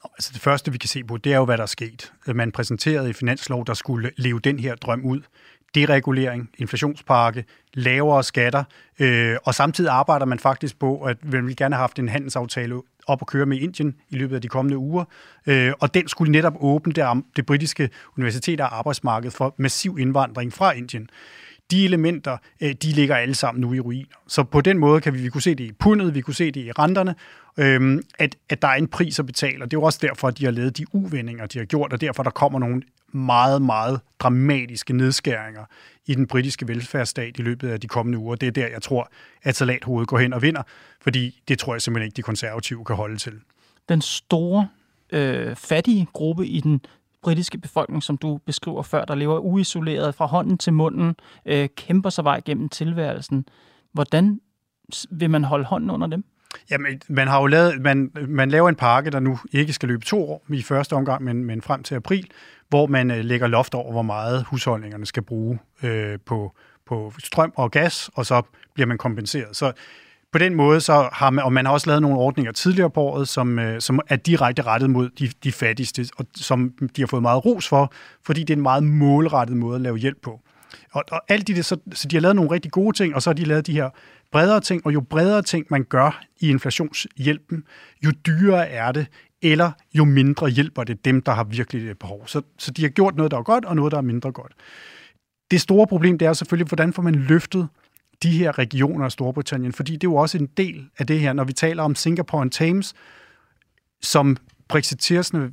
Altså 0.04 0.30
det 0.32 0.40
første, 0.40 0.72
vi 0.72 0.78
kan 0.78 0.88
se 0.88 1.04
på, 1.04 1.16
det 1.16 1.32
er 1.32 1.36
jo, 1.36 1.44
hvad 1.44 1.56
der 1.56 1.62
er 1.62 1.66
sket. 1.66 2.12
Man 2.26 2.52
præsenterede 2.52 3.10
i 3.10 3.12
finanslov, 3.12 3.66
der 3.66 3.74
skulle 3.74 4.10
leve 4.16 4.40
den 4.40 4.58
her 4.58 4.74
drøm 4.74 5.04
ud. 5.04 5.20
Deregulering, 5.74 6.50
inflationspakke, 6.58 7.44
lavere 7.74 8.24
skatter, 8.24 8.64
øh, 8.98 9.36
og 9.44 9.54
samtidig 9.54 9.90
arbejder 9.90 10.26
man 10.26 10.38
faktisk 10.38 10.78
på, 10.78 11.02
at 11.02 11.24
man 11.24 11.46
vil 11.46 11.56
gerne 11.56 11.74
have 11.74 11.80
haft 11.80 11.98
en 11.98 12.08
handelsaftale 12.08 12.82
op 13.06 13.22
at 13.22 13.26
køre 13.26 13.46
med 13.46 13.58
Indien 13.58 13.96
i 14.08 14.16
løbet 14.16 14.34
af 14.34 14.42
de 14.42 14.48
kommende 14.48 14.78
uger. 14.78 15.04
Øh, 15.46 15.72
og 15.80 15.94
den 15.94 16.08
skulle 16.08 16.32
netop 16.32 16.54
åbne 16.60 16.92
det, 16.92 17.06
det 17.36 17.46
britiske 17.46 17.90
universitet 18.16 18.60
og 18.60 18.78
arbejdsmarked 18.78 19.30
for 19.30 19.54
massiv 19.58 19.98
indvandring 19.98 20.52
fra 20.52 20.72
Indien 20.72 21.10
de 21.70 21.84
elementer, 21.84 22.36
øh, 22.60 22.72
de 22.72 22.88
ligger 22.92 23.16
alle 23.16 23.34
sammen 23.34 23.60
nu 23.60 23.74
i 23.74 23.80
ruiner. 23.80 24.16
Så 24.28 24.42
på 24.42 24.60
den 24.60 24.78
måde 24.78 25.00
kan 25.00 25.14
vi, 25.14 25.22
vi 25.22 25.28
kunne 25.28 25.42
se 25.42 25.54
det 25.54 25.64
i 25.64 25.72
pundet, 25.72 26.14
vi 26.14 26.20
kunne 26.20 26.34
se 26.34 26.50
det 26.50 26.60
i 26.60 26.72
renterne, 26.72 27.14
øhm, 27.56 28.02
at, 28.18 28.36
at 28.48 28.62
der 28.62 28.68
er 28.68 28.74
en 28.74 28.88
pris 28.88 29.18
at 29.18 29.26
betale. 29.26 29.64
Og 29.64 29.70
det 29.70 29.76
er 29.76 29.80
jo 29.80 29.84
også 29.84 29.98
derfor, 30.02 30.28
at 30.28 30.38
de 30.38 30.44
har 30.44 30.52
lavet 30.52 30.78
de 30.78 30.94
uvendinger, 30.94 31.46
de 31.46 31.58
har 31.58 31.66
gjort, 31.66 31.92
og 31.92 32.00
derfor 32.00 32.22
der 32.22 32.30
kommer 32.30 32.58
nogle 32.58 32.82
meget, 33.12 33.62
meget 33.62 34.00
dramatiske 34.18 34.92
nedskæringer 34.92 35.64
i 36.06 36.14
den 36.14 36.26
britiske 36.26 36.68
velfærdsstat 36.68 37.38
i 37.38 37.42
løbet 37.42 37.68
af 37.68 37.80
de 37.80 37.88
kommende 37.88 38.18
uger. 38.18 38.34
Det 38.34 38.46
er 38.46 38.50
der, 38.50 38.66
jeg 38.66 38.82
tror, 38.82 39.10
at 39.42 39.56
salathovedet 39.56 40.08
går 40.08 40.18
hen 40.18 40.32
og 40.32 40.42
vinder, 40.42 40.62
fordi 41.00 41.40
det 41.48 41.58
tror 41.58 41.74
jeg 41.74 41.82
simpelthen 41.82 42.06
ikke, 42.06 42.16
de 42.16 42.22
konservative 42.22 42.84
kan 42.84 42.96
holde 42.96 43.16
til. 43.16 43.32
Den 43.88 44.00
store 44.00 44.68
øh, 45.12 45.56
fattige 45.56 46.06
gruppe 46.12 46.46
i 46.46 46.60
den 46.60 46.80
britiske 47.22 47.58
befolkning, 47.58 48.02
som 48.02 48.16
du 48.16 48.40
beskriver 48.46 48.82
før, 48.82 49.04
der 49.04 49.14
lever 49.14 49.38
uisoleret 49.38 50.14
fra 50.14 50.26
hånden 50.26 50.58
til 50.58 50.72
munden, 50.72 51.14
øh, 51.46 51.68
kæmper 51.76 52.10
sig 52.10 52.24
vej 52.24 52.40
gennem 52.44 52.68
tilværelsen. 52.68 53.44
Hvordan 53.92 54.40
vil 55.10 55.30
man 55.30 55.44
holde 55.44 55.64
hånden 55.64 55.90
under 55.90 56.06
dem? 56.06 56.24
Jamen, 56.70 57.00
man 57.08 57.28
har 57.28 57.40
jo 57.40 57.46
lavet, 57.46 57.80
man, 57.80 58.10
man 58.28 58.50
laver 58.50 58.68
en 58.68 58.74
pakke, 58.74 59.10
der 59.10 59.20
nu 59.20 59.38
ikke 59.52 59.72
skal 59.72 59.88
løbe 59.88 60.04
to 60.04 60.30
år 60.30 60.44
i 60.48 60.62
første 60.62 60.92
omgang, 60.92 61.24
men, 61.24 61.44
men 61.44 61.62
frem 61.62 61.82
til 61.82 61.94
april, 61.94 62.30
hvor 62.68 62.86
man 62.86 63.10
øh, 63.10 63.24
lægger 63.24 63.46
loft 63.46 63.74
over, 63.74 63.92
hvor 63.92 64.02
meget 64.02 64.44
husholdningerne 64.44 65.06
skal 65.06 65.22
bruge 65.22 65.58
øh, 65.82 66.18
på, 66.26 66.54
på 66.86 67.12
strøm 67.18 67.52
og 67.56 67.70
gas, 67.70 68.10
og 68.14 68.26
så 68.26 68.42
bliver 68.74 68.86
man 68.86 68.98
kompenseret. 68.98 69.56
Så 69.56 69.72
på 70.32 70.38
den 70.38 70.54
måde, 70.54 70.80
så 70.80 71.08
har 71.12 71.30
man, 71.30 71.44
og 71.44 71.52
man 71.52 71.66
har 71.66 71.72
også 71.72 71.86
lavet 71.86 72.02
nogle 72.02 72.18
ordninger 72.18 72.52
tidligere 72.52 72.90
på 72.90 73.00
året, 73.00 73.28
som, 73.28 73.58
øh, 73.58 73.80
som 73.80 74.00
er 74.08 74.16
direkte 74.16 74.62
rettet 74.62 74.90
mod 74.90 75.08
de, 75.08 75.30
de 75.44 75.52
fattigste, 75.52 76.08
og 76.16 76.26
som 76.34 76.72
de 76.96 77.02
har 77.02 77.06
fået 77.06 77.22
meget 77.22 77.44
ros 77.44 77.68
for, 77.68 77.92
fordi 78.26 78.40
det 78.40 78.50
er 78.50 78.56
en 78.56 78.62
meget 78.62 78.84
målrettet 78.84 79.56
måde 79.56 79.74
at 79.74 79.80
lave 79.80 79.96
hjælp 79.96 80.22
på. 80.22 80.40
Og, 80.92 81.04
og 81.10 81.22
alt 81.28 81.48
de, 81.48 81.62
så, 81.62 81.76
så 81.92 82.08
de 82.08 82.16
har 82.16 82.20
lavet 82.20 82.36
nogle 82.36 82.50
rigtig 82.50 82.72
gode 82.72 82.96
ting, 82.96 83.14
og 83.14 83.22
så 83.22 83.30
har 83.30 83.34
de 83.34 83.44
lavet 83.44 83.66
de 83.66 83.72
her 83.72 83.90
bredere 84.32 84.60
ting, 84.60 84.86
og 84.86 84.94
jo 84.94 85.00
bredere 85.00 85.42
ting 85.42 85.66
man 85.70 85.84
gør 85.84 86.20
i 86.40 86.50
inflationshjælpen, 86.50 87.64
jo 88.04 88.10
dyrere 88.26 88.68
er 88.68 88.92
det, 88.92 89.06
eller 89.42 89.72
jo 89.94 90.04
mindre 90.04 90.48
hjælper 90.48 90.84
det 90.84 91.04
dem, 91.04 91.22
der 91.22 91.32
har 91.32 91.44
virkelig 91.44 91.82
det 91.82 91.98
behov. 91.98 92.26
Så, 92.26 92.42
så 92.58 92.70
de 92.70 92.82
har 92.82 92.88
gjort 92.88 93.16
noget, 93.16 93.30
der 93.30 93.38
er 93.38 93.42
godt, 93.42 93.64
og 93.64 93.76
noget, 93.76 93.92
der 93.92 93.98
er 93.98 94.02
mindre 94.02 94.32
godt. 94.32 94.52
Det 95.50 95.60
store 95.60 95.86
problem, 95.86 96.18
det 96.18 96.28
er 96.28 96.32
selvfølgelig, 96.32 96.68
hvordan 96.68 96.92
får 96.92 97.02
man 97.02 97.14
løftet 97.14 97.68
de 98.22 98.30
her 98.30 98.58
regioner 98.58 99.04
af 99.04 99.12
Storbritannien, 99.12 99.72
fordi 99.72 99.92
det 99.92 100.04
er 100.04 100.10
jo 100.10 100.16
også 100.16 100.38
en 100.38 100.46
del 100.46 100.88
af 100.98 101.06
det 101.06 101.20
her, 101.20 101.32
når 101.32 101.44
vi 101.44 101.52
taler 101.52 101.82
om 101.82 101.94
Singapore 101.94 102.42
and 102.42 102.50
Thames, 102.50 102.94
som 104.02 104.36
brexiteersne 104.68 105.52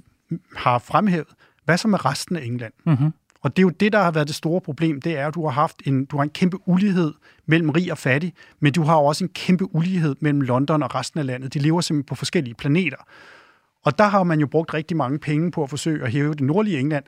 har 0.56 0.80
fremhævet. 0.80 1.28
Hvad 1.66 1.78
så 1.78 1.88
med 1.88 2.06
resten 2.06 2.36
af 2.36 2.42
England? 2.46 2.74
Mm-hmm. 2.86 3.14
Og 3.42 3.58
det 3.58 3.62
er 3.62 3.64
jo 3.64 3.70
det, 3.70 3.94
der 3.94 4.04
har 4.04 4.12
været 4.12 4.28
det 4.28 4.36
store 4.36 4.62
problem, 4.62 5.02
det 5.02 5.18
er, 5.18 5.28
at 5.28 5.36
du 5.36 5.46
har 5.46 5.52
haft 5.52 5.82
en, 5.86 6.06
du 6.06 6.18
har 6.18 6.24
en 6.24 6.30
kæmpe 6.30 6.58
ulighed 6.66 7.14
mellem 7.46 7.70
rig 7.70 7.92
og 7.92 7.98
fattig, 7.98 8.34
men 8.60 8.74
du 8.74 8.84
har 8.84 8.96
også 8.96 9.24
en 9.24 9.30
kæmpe 9.30 9.76
ulighed 9.76 10.16
mellem 10.20 10.42
London 10.42 10.84
og 10.84 10.96
resten 10.96 11.20
af 11.20 11.26
landet. 11.26 11.54
De 11.54 11.60
lever 11.60 11.82
simpelthen 11.82 12.08
på 12.08 12.16
forskellige 12.16 12.54
planeter. 12.54 12.98
Og 13.84 13.98
der 13.98 14.08
har 14.08 14.24
man 14.24 14.40
jo 14.40 14.48
brugt 14.48 14.74
rigtig 14.74 14.98
mange 14.98 15.20
penge 15.20 15.52
på 15.52 15.64
at 15.64 15.70
forsøge 15.70 16.04
at 16.04 16.12
hæve 16.12 16.34
det 16.34 16.42
nordlige 16.42 16.80
England, 16.80 17.04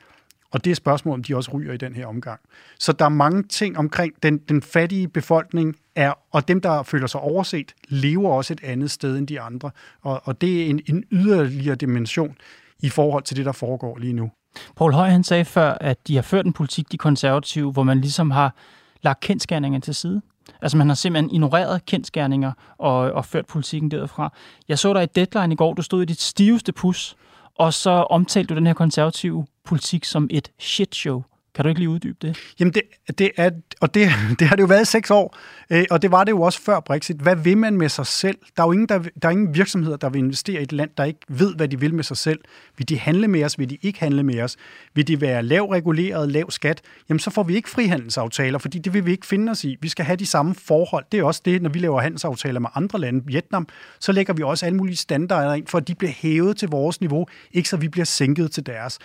og 0.52 0.66
det 0.66 0.72
er 0.72 0.76
spørgsmålet, 0.76 1.14
om 1.14 1.24
de 1.24 1.36
også 1.36 1.52
ryger 1.52 1.74
i 1.74 1.78
den 1.78 1.96
her 1.96 2.08
omgang. 2.08 2.40
Så 2.80 2.92
der 2.92 3.06
er 3.06 3.10
mange 3.10 3.44
ting 3.44 3.78
omkring 3.78 4.14
den, 4.24 4.38
den 4.38 4.62
fattige 4.62 5.08
befolkning, 5.08 5.76
er, 5.96 6.14
og 6.32 6.48
dem, 6.48 6.62
der 6.62 6.84
føler 6.84 7.08
sig 7.08 7.22
overset, 7.22 7.74
lever 7.88 8.30
også 8.30 8.54
et 8.54 8.64
andet 8.64 8.92
sted 8.92 9.18
end 9.18 9.28
de 9.28 9.42
andre. 9.42 9.72
Og, 10.02 10.22
og 10.24 10.42
det 10.42 10.62
er 10.62 10.66
en, 10.66 10.82
en 10.88 11.04
yderligere 11.12 11.76
dimension 11.76 12.36
i 12.80 12.90
forhold 12.90 13.24
til 13.24 13.38
det, 13.38 13.46
der 13.46 13.52
foregår 13.52 13.98
lige 13.98 14.14
nu. 14.14 14.32
Paul 14.78 14.94
Høj, 14.94 15.10
han 15.10 15.24
sagde 15.24 15.46
før, 15.46 15.72
at 15.82 16.08
de 16.08 16.16
har 16.16 16.22
ført 16.22 16.46
en 16.46 16.54
politik, 16.54 16.92
de 16.92 16.98
konservative, 16.98 17.72
hvor 17.72 17.84
man 17.84 18.02
ligesom 18.02 18.32
har 18.32 18.56
lagt 19.02 19.20
kendskærninger 19.20 19.80
til 19.80 19.96
side. 19.96 20.22
Altså 20.62 20.78
man 20.78 20.88
har 20.88 20.96
simpelthen 20.96 21.32
ignoreret 21.32 21.86
kendskærninger 21.86 22.52
og, 22.78 22.98
og 22.98 23.26
ført 23.26 23.46
politikken 23.46 23.92
derfra. 23.92 24.34
Jeg 24.68 24.80
så 24.80 24.94
dig 24.94 25.04
i 25.04 25.06
Deadline 25.06 25.54
i 25.54 25.56
går, 25.56 25.74
du 25.74 25.82
stod 25.82 26.02
i 26.02 26.06
dit 26.06 26.22
stiveste 26.22 26.72
pus, 26.72 27.16
og 27.56 27.74
så 27.74 27.90
omtalte 27.90 28.54
du 28.54 28.58
den 28.58 28.68
her 28.68 28.74
konservative 28.74 29.46
politik 29.70 30.06
som 30.06 30.28
et 30.32 30.52
shit 30.60 30.96
show. 30.96 31.24
Kan 31.56 31.64
du 31.64 31.70
ikke 31.70 31.80
lige 31.80 31.90
uddybe 31.90 32.18
det? 32.22 32.38
Jamen, 32.60 32.74
det, 32.74 32.82
det 33.18 33.32
er, 33.38 33.50
og 33.82 33.94
det, 33.94 34.10
det 34.40 34.48
har 34.48 34.56
det 34.56 34.62
jo 34.62 34.68
været 34.68 34.82
i 34.82 34.86
seks 34.86 35.12
år, 35.12 35.38
øh, 35.70 35.86
og 35.92 36.02
det 36.02 36.12
var 36.12 36.24
det 36.24 36.32
jo 36.32 36.42
også 36.42 36.62
før 36.62 36.80
Brexit. 36.80 37.18
Hvad 37.18 37.36
vil 37.36 37.58
man 37.58 37.78
med 37.78 37.90
sig 37.90 38.08
selv? 38.08 38.38
Der 38.58 38.64
er 38.64 38.68
jo 38.68 38.72
ingen, 38.72 38.90
der, 38.90 39.00
der 39.00 39.28
er 39.28 39.30
ingen 39.30 39.56
virksomheder, 39.56 39.98
der 39.98 40.10
vil 40.10 40.20
investere 40.20 40.60
i 40.60 40.64
et 40.64 40.72
land, 40.72 40.90
der 40.98 41.04
ikke 41.04 41.20
ved, 41.30 41.56
hvad 41.56 41.68
de 41.68 41.80
vil 41.80 41.94
med 41.94 42.04
sig 42.04 42.18
selv. 42.18 42.40
Vil 42.78 42.90
de 42.90 43.00
handle 43.00 43.28
med 43.28 43.44
os? 43.44 43.60
Vil 43.60 43.70
de 43.70 43.78
ikke 43.82 44.00
handle 44.00 44.24
med 44.24 44.42
os? 44.42 44.58
Vil 44.94 45.08
de 45.08 45.22
være 45.22 45.44
lav 45.44 45.66
reguleret, 45.66 46.32
lav 46.32 46.52
skat? 46.52 46.82
Jamen, 47.10 47.20
så 47.20 47.30
får 47.30 47.44
vi 47.44 47.56
ikke 47.56 47.70
frihandelsaftaler, 47.70 48.60
fordi 48.60 48.80
det 48.80 48.94
vil 48.94 49.06
vi 49.06 49.12
ikke 49.12 49.28
finde 49.28 49.52
os 49.52 49.64
i. 49.64 49.78
Vi 49.82 49.90
skal 49.90 50.06
have 50.06 50.16
de 50.16 50.26
samme 50.26 50.56
forhold. 50.56 51.06
Det 51.12 51.20
er 51.20 51.24
også 51.24 51.42
det, 51.46 51.62
når 51.62 51.70
vi 51.70 51.80
laver 51.80 52.02
handelsaftaler 52.02 52.60
med 52.60 52.70
andre 52.76 53.00
lande, 53.00 53.26
Vietnam, 53.26 53.68
så 54.00 54.12
lægger 54.12 54.34
vi 54.34 54.44
også 54.44 54.66
alle 54.66 54.78
mulige 54.78 54.98
standarder 54.98 55.54
ind, 55.54 55.68
for 55.68 55.78
at 55.78 55.88
de 55.88 55.96
bliver 55.96 56.12
hævet 56.12 56.58
til 56.58 56.68
vores 56.70 57.02
niveau, 57.02 57.28
ikke 57.52 57.70
så 57.70 57.78
vi 57.78 57.88
bliver 57.88 58.06
sænket 58.06 58.52
til 58.52 58.66
deres. 58.66 59.00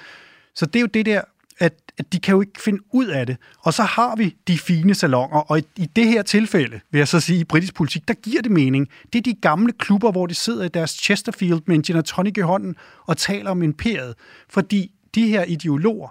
Så 0.55 0.67
det 0.67 0.77
er 0.77 0.81
jo 0.81 0.87
det 0.87 1.07
der 1.07 1.21
at, 1.59 1.75
at 1.99 2.13
de 2.13 2.19
kan 2.19 2.35
jo 2.35 2.41
ikke 2.41 2.61
finde 2.63 2.83
ud 2.93 3.07
af 3.07 3.27
det. 3.27 3.37
Og 3.59 3.75
så 3.75 3.83
har 3.83 4.17
vi 4.17 4.37
de 4.49 4.59
fine 4.59 4.95
salonger, 4.95 5.39
og 5.39 5.59
i, 5.59 5.63
i 5.77 5.87
det 5.97 6.07
her 6.07 6.23
tilfælde, 6.23 6.81
vil 6.91 6.99
jeg 6.99 7.09
så 7.09 7.21
sige, 7.21 7.41
i 7.41 7.45
britisk 7.45 7.75
politik, 7.75 8.09
der 8.09 8.15
giver 8.15 8.43
det 8.43 8.51
mening. 8.51 8.89
Det 9.13 9.19
er 9.19 9.23
de 9.23 9.35
gamle 9.35 9.73
klubber, 9.73 10.13
hvor 10.13 10.27
de 10.27 10.35
sidder 10.35 10.65
i 10.65 10.69
deres 10.69 10.91
Chesterfield 10.91 11.61
med 11.67 11.77
en 11.77 11.83
gin 11.83 11.97
og 11.97 12.05
tonic 12.05 12.39
i 12.39 12.41
hånden 12.41 12.77
og 13.07 13.17
taler 13.17 13.51
om 13.51 13.63
imperiet. 13.63 14.15
Fordi 14.49 14.91
de 15.15 15.29
her 15.29 15.45
ideologer, 15.45 16.09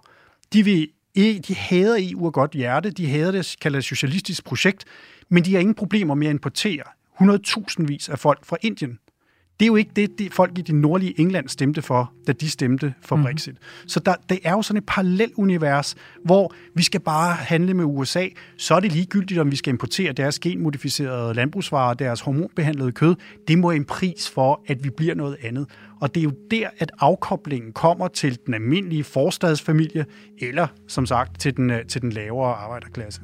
de, 0.54 0.64
vil, 0.64 0.90
de 1.16 1.56
hader 1.56 1.98
EU 2.00 2.26
af 2.26 2.34
godt 2.34 2.52
hjerte, 2.52 2.92
de 2.92 3.10
hader 3.10 3.32
det, 3.32 3.56
kalder 3.62 3.80
det 3.80 3.86
socialistisk 3.86 4.44
projekt, 4.44 4.86
men 5.30 5.46
de 5.46 5.54
har 5.54 5.60
ingen 5.60 5.76
problemer 5.76 6.16
med 6.16 6.28
at 6.28 6.34
importere 6.34 6.84
100.000 7.22 7.86
vis 7.86 8.10
af 8.10 8.20
folk 8.20 8.46
fra 8.46 8.58
Indien 8.62 9.00
det 9.60 9.66
er 9.66 9.68
jo 9.68 9.76
ikke 9.76 9.92
det, 9.96 10.20
de 10.20 10.30
folk 10.30 10.58
i 10.58 10.62
det 10.62 10.76
nordlige 10.76 11.20
England 11.20 11.50
stemte 11.50 11.82
for, 11.82 12.14
da 12.28 12.32
de 12.32 12.50
stemte 12.50 12.94
for 13.02 13.16
mm. 13.16 13.24
Brexit. 13.24 13.56
Så 13.88 14.00
der, 14.00 14.16
det 14.30 14.40
er 14.44 14.52
jo 14.52 14.62
sådan 14.62 14.78
et 14.78 14.86
parallelt 14.88 15.34
univers, 15.36 15.96
hvor 16.26 16.54
vi 16.74 16.84
skal 16.84 17.00
bare 17.00 17.34
handle 17.34 17.74
med 17.74 17.86
USA. 17.86 18.28
Så 18.58 18.76
er 18.76 18.80
det 18.80 18.92
ligegyldigt, 18.92 19.40
om 19.40 19.52
vi 19.52 19.56
skal 19.56 19.74
importere 19.74 20.14
deres 20.14 20.40
genmodificerede 20.40 21.34
landbrugsvarer, 21.34 21.94
deres 21.94 22.22
hormonbehandlede 22.22 22.92
kød. 22.92 23.16
Det 23.48 23.60
må 23.60 23.72
en 23.72 23.86
pris 23.86 24.30
for, 24.30 24.62
at 24.68 24.84
vi 24.84 24.90
bliver 24.90 25.16
noget 25.16 25.38
andet. 25.44 25.70
Og 26.02 26.16
det 26.16 26.22
er 26.22 26.24
jo 26.24 26.34
der, 26.52 26.70
at 26.78 26.92
afkoblingen 27.00 27.74
kommer 27.74 28.08
til 28.08 28.40
den 28.46 28.54
almindelige 28.54 29.04
forstadsfamilie, 29.04 30.06
eller 30.42 30.68
som 30.88 31.06
sagt 31.06 31.40
til 31.40 31.58
den, 31.58 31.72
til 31.88 32.02
den 32.02 32.12
lavere 32.12 32.54
arbejderklasse. 32.54 33.22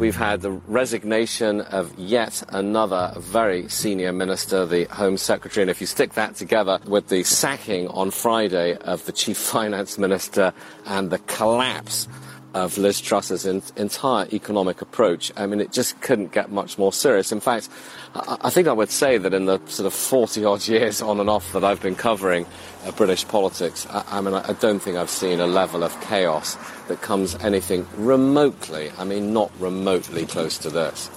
We've 0.00 0.16
had 0.16 0.40
the 0.40 0.52
resignation 0.66 1.60
of 1.60 1.92
yet 1.98 2.42
another 2.48 3.12
very 3.18 3.68
senior 3.68 4.14
minister, 4.14 4.64
the 4.64 4.84
Home 4.84 5.18
Secretary, 5.18 5.60
and 5.60 5.70
if 5.70 5.82
you 5.82 5.86
stick 5.86 6.14
that 6.14 6.36
together 6.36 6.80
with 6.86 7.08
the 7.08 7.22
sacking 7.22 7.86
on 7.88 8.10
Friday 8.10 8.78
of 8.78 9.04
the 9.04 9.12
Chief 9.12 9.36
Finance 9.52 9.98
Minister 9.98 10.54
and 10.86 11.10
the 11.10 11.18
collapse 11.18 12.08
of 12.54 12.78
Liz 12.78 13.00
Truss's 13.00 13.46
in, 13.46 13.62
entire 13.76 14.26
economic 14.32 14.82
approach. 14.82 15.32
I 15.36 15.46
mean, 15.46 15.60
it 15.60 15.72
just 15.72 16.00
couldn't 16.00 16.32
get 16.32 16.50
much 16.50 16.78
more 16.78 16.92
serious. 16.92 17.32
In 17.32 17.40
fact, 17.40 17.68
I, 18.14 18.38
I 18.42 18.50
think 18.50 18.68
I 18.68 18.72
would 18.72 18.90
say 18.90 19.18
that 19.18 19.32
in 19.32 19.46
the 19.46 19.60
sort 19.66 19.86
of 19.86 19.94
40 19.94 20.44
odd 20.44 20.66
years 20.68 21.02
on 21.02 21.20
and 21.20 21.30
off 21.30 21.52
that 21.52 21.64
I've 21.64 21.80
been 21.80 21.94
covering 21.94 22.46
uh, 22.84 22.92
British 22.92 23.26
politics, 23.26 23.86
I, 23.90 24.04
I 24.10 24.20
mean, 24.20 24.34
I, 24.34 24.48
I 24.48 24.52
don't 24.54 24.80
think 24.80 24.96
I've 24.96 25.10
seen 25.10 25.40
a 25.40 25.46
level 25.46 25.82
of 25.84 25.98
chaos 26.00 26.56
that 26.88 27.00
comes 27.02 27.34
anything 27.36 27.86
remotely, 27.96 28.90
I 28.98 29.04
mean, 29.04 29.32
not 29.32 29.52
remotely 29.60 30.26
close 30.26 30.58
to 30.58 30.70
this. 30.70 31.10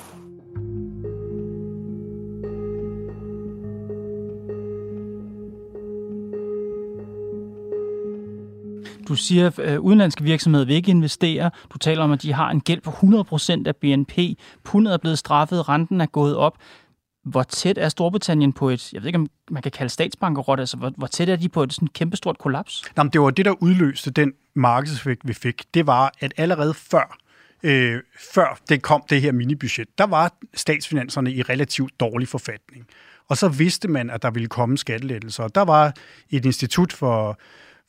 Du 9.13 9.17
siger, 9.17 9.51
at 9.57 9.77
udenlandske 9.77 10.23
virksomheder 10.23 10.65
vil 10.65 10.75
ikke 10.75 10.91
investere. 10.91 11.51
Du 11.73 11.77
taler 11.77 12.03
om, 12.03 12.11
at 12.11 12.21
de 12.21 12.33
har 12.33 12.49
en 12.49 12.61
gæld 12.61 12.81
på 12.81 12.91
100% 12.91 13.67
af 13.67 13.75
BNP. 13.75 14.17
Pundet 14.63 14.93
er 14.93 14.97
blevet 14.97 15.19
straffet, 15.19 15.69
renten 15.69 16.01
er 16.01 16.05
gået 16.05 16.35
op. 16.35 16.57
Hvor 17.25 17.43
tæt 17.43 17.77
er 17.77 17.89
Storbritannien 17.89 18.53
på 18.53 18.69
et, 18.69 18.93
jeg 18.93 19.01
ved 19.01 19.07
ikke, 19.07 19.19
om 19.19 19.27
man 19.51 19.61
kan 19.61 19.71
kalde 19.71 19.89
statsbankerot, 19.89 20.59
altså 20.59 20.77
hvor, 20.77 20.91
hvor 20.97 21.07
tæt 21.07 21.29
er 21.29 21.35
de 21.35 21.49
på 21.49 21.63
et 21.63 21.73
sådan 21.73 21.87
kæmpestort 21.87 22.37
kollaps? 22.37 22.83
Jamen, 22.97 23.13
det 23.13 23.21
var 23.21 23.29
det, 23.29 23.45
der 23.45 23.51
udløste 23.61 24.11
den 24.11 24.33
markedseffekt, 24.53 25.21
vi 25.27 25.33
fik. 25.33 25.63
Det 25.73 25.87
var, 25.87 26.13
at 26.19 26.33
allerede 26.37 26.73
før 26.73 27.17
øh, 27.63 27.99
før 28.33 28.59
det 28.69 28.81
kom 28.81 29.03
det 29.09 29.21
her 29.21 29.31
minibudget, 29.31 29.87
der 29.97 30.05
var 30.05 30.33
statsfinanserne 30.53 31.33
i 31.33 31.41
relativt 31.41 31.99
dårlig 31.99 32.27
forfatning. 32.27 32.87
Og 33.29 33.37
så 33.37 33.47
vidste 33.47 33.87
man, 33.87 34.09
at 34.09 34.21
der 34.21 34.31
ville 34.31 34.47
komme 34.47 34.77
skattelettelser. 34.77 35.47
Der 35.47 35.61
var 35.61 35.93
et 36.29 36.45
institut 36.45 36.93
for, 36.93 37.39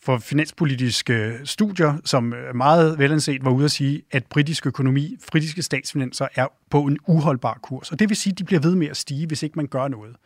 for 0.02 0.18
finanspolitiske 0.18 1.40
studier, 1.44 1.98
som 2.04 2.32
øh, 2.32 2.56
meget 2.56 2.98
velanset 2.98 3.44
var 3.44 3.50
ude 3.50 3.64
at 3.64 3.70
sige, 3.70 4.02
at 4.10 4.26
britisk 4.26 4.66
økonomi, 4.66 5.16
britiske 5.32 5.62
statsfinanser 5.62 6.28
er 6.34 6.46
på 6.70 6.82
en 6.82 6.98
uholdbar 7.08 7.58
kurs. 7.62 7.92
Og 7.92 7.98
det 7.98 8.08
vil 8.08 8.16
sige, 8.16 8.32
at 8.32 8.38
de 8.38 8.44
bliver 8.44 8.60
ved 8.60 8.74
med 8.74 8.86
at 8.86 8.96
stige, 8.96 9.26
hvis 9.26 9.42
ikke 9.42 9.56
man 9.56 9.66
gør 9.66 9.88
noget. 9.88 10.16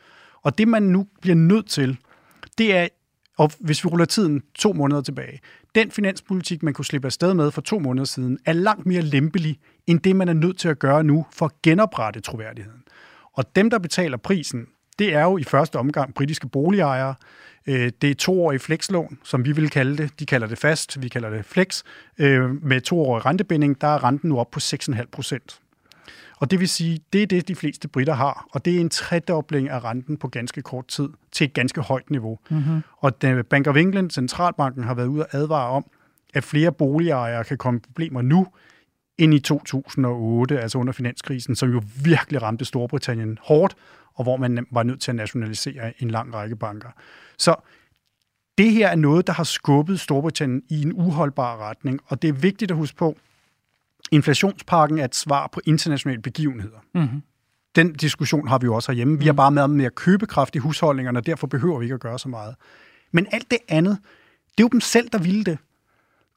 Og 0.42 0.58
det 0.58 0.68
man 0.68 0.82
nu 0.82 1.06
bliver 1.20 1.34
nødt 1.34 1.68
til, 1.68 1.98
det 2.58 2.76
er, 2.76 2.88
og 3.38 3.52
hvis 3.60 3.84
vi 3.84 3.88
ruller 3.88 4.04
tiden 4.04 4.42
to 4.54 4.72
måneder 4.72 5.02
tilbage, 5.02 5.40
den 5.74 5.90
finanspolitik, 5.90 6.62
man 6.62 6.74
kunne 6.74 6.84
slippe 6.84 7.06
afsted 7.06 7.34
med 7.34 7.50
for 7.50 7.60
to 7.60 7.78
måneder 7.78 8.04
siden, 8.04 8.38
er 8.46 8.52
langt 8.52 8.86
mere 8.86 9.02
lempelig, 9.02 9.58
end 9.86 10.00
det, 10.00 10.16
man 10.16 10.28
er 10.28 10.32
nødt 10.32 10.58
til 10.58 10.68
at 10.68 10.78
gøre 10.78 11.04
nu 11.04 11.26
for 11.32 11.46
at 11.46 11.52
genoprette 11.62 12.20
troværdigheden. 12.20 12.82
Og 13.32 13.56
dem, 13.56 13.70
der 13.70 13.78
betaler 13.78 14.16
prisen, 14.16 14.66
det 14.98 15.14
er 15.14 15.22
jo 15.22 15.38
i 15.38 15.44
første 15.44 15.76
omgang 15.76 16.14
britiske 16.14 16.48
boligejere. 16.48 17.14
Øh, 17.66 17.90
det 18.02 18.10
er 18.10 18.14
toårige 18.14 18.58
flekslån, 18.58 19.18
som 19.24 19.44
vi 19.44 19.52
vil 19.52 19.70
kalde 19.70 19.96
det. 19.96 20.20
De 20.20 20.26
kalder 20.26 20.46
det 20.46 20.58
fast, 20.58 21.02
vi 21.02 21.08
kalder 21.08 21.30
det 21.30 21.44
flex. 21.44 21.82
Øh, 22.18 22.64
med 22.64 22.80
toårig 22.80 23.26
rentebinding, 23.26 23.80
der 23.80 23.86
er 23.86 24.04
renten 24.04 24.28
nu 24.28 24.38
op 24.38 24.50
på 24.50 24.60
6,5 24.62 25.04
procent. 25.12 25.60
Og 26.36 26.50
det 26.50 26.60
vil 26.60 26.68
sige, 26.68 27.00
det 27.12 27.22
er 27.22 27.26
det, 27.26 27.48
de 27.48 27.54
fleste 27.54 27.88
britter 27.88 28.14
har, 28.14 28.46
og 28.52 28.64
det 28.64 28.76
er 28.76 28.80
en 28.80 28.90
tredobling 28.90 29.68
af 29.68 29.84
renten 29.84 30.16
på 30.16 30.28
ganske 30.28 30.62
kort 30.62 30.86
tid 30.86 31.08
til 31.32 31.44
et 31.44 31.52
ganske 31.52 31.80
højt 31.80 32.10
niveau. 32.10 32.38
Mm-hmm. 32.50 32.82
Og 32.98 33.14
Bank 33.50 33.66
of 33.66 33.76
England, 33.76 34.10
centralbanken, 34.10 34.84
har 34.84 34.94
været 34.94 35.06
ude 35.06 35.22
og 35.22 35.28
advare 35.32 35.68
om, 35.68 35.84
at 36.34 36.44
flere 36.44 36.72
boligejere 36.72 37.44
kan 37.44 37.58
komme 37.58 37.80
problemer 37.80 38.22
nu, 38.22 38.46
ind 39.18 39.34
i 39.34 39.38
2008, 39.38 40.60
altså 40.60 40.78
under 40.78 40.92
finanskrisen, 40.92 41.56
som 41.56 41.72
jo 41.72 41.82
virkelig 42.04 42.42
ramte 42.42 42.64
Storbritannien 42.64 43.38
hårdt, 43.42 43.76
og 44.14 44.22
hvor 44.22 44.36
man 44.36 44.66
var 44.70 44.82
nødt 44.82 45.00
til 45.00 45.10
at 45.10 45.14
nationalisere 45.16 46.02
en 46.02 46.10
lang 46.10 46.34
række 46.34 46.56
banker. 46.56 46.88
Så 47.38 47.54
det 48.58 48.72
her 48.72 48.88
er 48.88 48.96
noget, 48.96 49.26
der 49.26 49.32
har 49.32 49.44
skubbet 49.44 50.00
Storbritannien 50.00 50.62
i 50.68 50.82
en 50.82 50.92
uholdbar 50.92 51.56
retning, 51.56 52.00
og 52.06 52.22
det 52.22 52.28
er 52.28 52.32
vigtigt 52.32 52.70
at 52.70 52.76
huske 52.76 52.96
på, 52.96 53.16
inflationspakken 54.10 54.98
er 54.98 55.04
et 55.04 55.14
svar 55.14 55.46
på 55.52 55.60
internationale 55.64 56.22
begivenheder. 56.22 56.78
Mm-hmm. 56.94 57.22
Den 57.76 57.92
diskussion 57.92 58.48
har 58.48 58.58
vi 58.58 58.64
jo 58.64 58.74
også 58.74 58.92
herhjemme. 58.92 59.18
Vi 59.18 59.24
har 59.24 59.32
mhm. 59.32 59.36
bare 59.36 59.50
meget 59.50 59.70
mere 59.70 59.90
købekraft 59.90 60.56
i 60.56 60.58
husholdningerne, 60.58 61.18
og 61.18 61.26
derfor 61.26 61.46
behøver 61.46 61.78
vi 61.78 61.84
ikke 61.84 61.94
at 61.94 62.00
gøre 62.00 62.18
så 62.18 62.28
meget. 62.28 62.54
Men 63.12 63.26
alt 63.32 63.50
det 63.50 63.58
andet, 63.68 63.98
det 64.50 64.62
er 64.62 64.64
jo 64.64 64.68
dem 64.68 64.80
selv, 64.80 65.08
der 65.08 65.18
ville 65.18 65.44
det. 65.44 65.58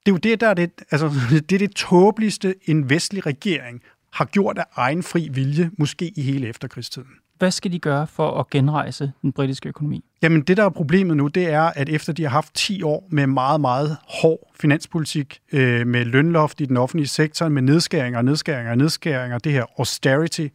Det 0.05 0.11
er 0.11 0.13
jo 0.13 0.17
det, 0.17 0.41
der 0.41 0.47
er 0.47 0.53
det, 0.53 0.71
altså, 0.91 1.11
det, 1.49 1.51
er 1.51 1.59
det 1.59 1.75
tåbeligste, 1.75 2.55
en 2.65 2.89
vestlig 2.89 3.25
regering 3.25 3.81
har 4.13 4.25
gjort 4.25 4.57
af 4.57 4.65
egen 4.75 5.03
fri 5.03 5.29
vilje, 5.31 5.71
måske 5.77 6.11
i 6.15 6.21
hele 6.21 6.47
efterkrigstiden. 6.47 7.09
Hvad 7.37 7.51
skal 7.51 7.71
de 7.71 7.79
gøre 7.79 8.07
for 8.07 8.39
at 8.39 8.49
genrejse 8.49 9.11
den 9.21 9.31
britiske 9.31 9.69
økonomi? 9.69 10.03
Jamen 10.21 10.41
det, 10.41 10.57
der 10.57 10.65
er 10.65 10.69
problemet 10.69 11.17
nu, 11.17 11.27
det 11.27 11.49
er, 11.49 11.61
at 11.61 11.89
efter 11.89 12.13
de 12.13 12.23
har 12.23 12.29
haft 12.29 12.53
10 12.53 12.83
år 12.83 13.07
med 13.09 13.27
meget, 13.27 13.61
meget 13.61 13.97
hård 14.07 14.51
finanspolitik, 14.59 15.39
øh, 15.51 15.87
med 15.87 16.05
lønloft 16.05 16.61
i 16.61 16.65
den 16.65 16.77
offentlige 16.77 17.07
sektor, 17.07 17.49
med 17.49 17.61
nedskæringer, 17.61 18.21
nedskæringer, 18.21 18.75
nedskæringer, 18.75 19.37
det 19.37 19.51
her 19.51 19.65
austerity, 19.77 20.47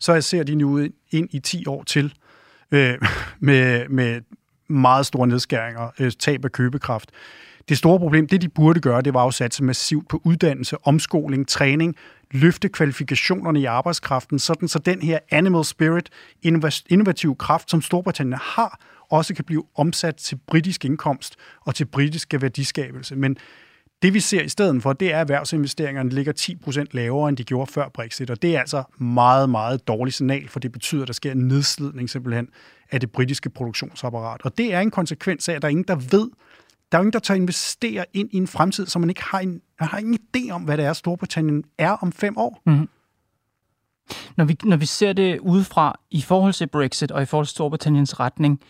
så 0.00 0.20
ser 0.20 0.42
de 0.42 0.54
nu 0.54 0.88
ind 1.10 1.28
i 1.30 1.38
10 1.38 1.66
år 1.66 1.82
til 1.82 2.14
øh, 2.70 2.98
med, 3.40 3.88
med 3.88 4.20
meget 4.68 5.06
store 5.06 5.26
nedskæringer, 5.26 5.90
øh, 5.98 6.12
tab 6.12 6.44
af 6.44 6.52
købekraft. 6.52 7.10
Det 7.68 7.78
store 7.78 7.98
problem, 7.98 8.28
det 8.28 8.42
de 8.42 8.48
burde 8.48 8.80
gøre, 8.80 9.02
det 9.02 9.14
var 9.14 9.26
at 9.26 9.34
satse 9.34 9.64
massivt 9.64 10.08
på 10.08 10.20
uddannelse, 10.24 10.76
omskoling, 10.86 11.48
træning, 11.48 11.96
løfte 12.30 12.68
kvalifikationerne 12.68 13.60
i 13.60 13.64
arbejdskraften, 13.64 14.38
sådan 14.38 14.68
så 14.68 14.78
den 14.78 15.02
her 15.02 15.18
animal 15.30 15.64
spirit, 15.64 16.10
innovativ 16.90 17.36
kraft, 17.36 17.70
som 17.70 17.82
Storbritannien 17.82 18.38
har, 18.42 18.80
også 19.10 19.34
kan 19.34 19.44
blive 19.44 19.64
omsat 19.74 20.16
til 20.16 20.38
britisk 20.46 20.84
indkomst 20.84 21.36
og 21.60 21.74
til 21.74 21.84
britisk 21.84 22.34
værdiskabelse. 22.40 23.16
Men 23.16 23.36
det 24.02 24.14
vi 24.14 24.20
ser 24.20 24.42
i 24.42 24.48
stedet 24.48 24.82
for, 24.82 24.92
det 24.92 25.12
er, 25.12 25.16
at 25.16 25.20
erhvervsinvesteringerne 25.20 26.10
ligger 26.10 26.32
10% 26.68 26.84
lavere, 26.92 27.28
end 27.28 27.36
de 27.36 27.44
gjorde 27.44 27.72
før 27.72 27.88
Brexit, 27.88 28.30
og 28.30 28.42
det 28.42 28.56
er 28.56 28.60
altså 28.60 28.82
meget, 28.98 29.50
meget 29.50 29.88
dårligt 29.88 30.16
signal, 30.16 30.48
for 30.48 30.60
det 30.60 30.72
betyder, 30.72 31.02
at 31.02 31.08
der 31.08 31.14
sker 31.14 31.32
en 31.32 31.48
nedslidning 31.48 32.10
simpelthen 32.10 32.48
af 32.90 33.00
det 33.00 33.12
britiske 33.12 33.50
produktionsapparat. 33.50 34.40
Og 34.44 34.58
det 34.58 34.74
er 34.74 34.80
en 34.80 34.90
konsekvens 34.90 35.48
af, 35.48 35.54
at 35.54 35.62
der 35.62 35.68
er 35.68 35.70
ingen, 35.70 35.84
der 35.88 35.96
ved, 35.96 36.30
der 36.94 36.98
er 36.98 37.02
ingen, 37.02 37.12
der 37.12 37.18
tør 37.18 37.34
investere 37.34 38.04
ind 38.12 38.28
i 38.32 38.36
en 38.36 38.46
fremtid, 38.46 38.86
som 38.86 39.00
man 39.00 39.08
ikke 39.08 39.22
har 39.22 39.38
en, 39.38 39.60
man 39.80 39.88
har 39.88 39.98
ingen 39.98 40.18
idé 40.36 40.50
om, 40.50 40.62
hvad 40.62 40.76
det 40.76 40.84
er, 40.84 40.92
Storbritannien 40.92 41.64
er 41.78 41.90
om 41.90 42.12
fem 42.12 42.36
år. 42.36 42.62
Mm. 42.66 42.88
Når, 44.36 44.44
vi, 44.44 44.56
når 44.64 44.76
vi 44.76 44.86
ser 44.86 45.12
det 45.12 45.38
udefra 45.38 46.00
i 46.10 46.22
forhold 46.22 46.52
til 46.52 46.66
Brexit 46.66 47.10
og 47.10 47.22
i 47.22 47.24
forhold 47.24 47.46
til 47.46 47.50
Storbritanniens 47.50 48.20
retning, 48.20 48.60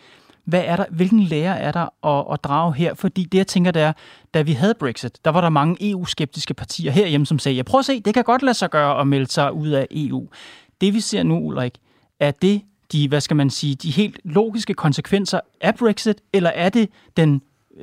hvad 0.45 0.63
er 0.65 0.75
der, 0.75 0.85
hvilken 0.91 1.19
lære 1.19 1.59
er 1.59 1.71
der 1.71 2.07
at, 2.07 2.33
at 2.33 2.43
drage 2.43 2.73
her? 2.73 2.93
Fordi 2.93 3.23
det, 3.23 3.37
jeg 3.37 3.47
tænker, 3.47 3.71
det 3.71 3.81
er, 3.81 3.93
da 4.33 4.41
vi 4.41 4.51
havde 4.51 4.73
Brexit, 4.79 5.25
der 5.25 5.31
var 5.31 5.41
der 5.41 5.49
mange 5.49 5.91
EU-skeptiske 5.91 6.53
partier 6.53 6.91
herhjemme, 6.91 7.25
som 7.25 7.39
sagde, 7.39 7.55
ja, 7.55 7.63
prøv 7.63 7.79
at 7.79 7.85
se, 7.85 8.01
det 8.01 8.13
kan 8.13 8.23
godt 8.23 8.41
lade 8.41 8.53
sig 8.53 8.69
gøre 8.69 9.01
at 9.01 9.07
melde 9.07 9.31
sig 9.31 9.53
ud 9.53 9.69
af 9.69 9.87
EU. 9.91 10.29
Det, 10.81 10.93
vi 10.93 10.99
ser 10.99 11.23
nu, 11.23 11.39
Ulrik, 11.39 11.77
er 12.19 12.31
det 12.31 12.61
de, 12.91 13.07
hvad 13.07 13.21
skal 13.21 13.37
man 13.37 13.49
sige, 13.49 13.75
de 13.75 13.91
helt 13.91 14.19
logiske 14.23 14.73
konsekvenser 14.73 15.39
af 15.61 15.75
Brexit, 15.75 16.21
eller 16.33 16.49
er 16.49 16.69
det 16.69 16.89
den 17.17 17.41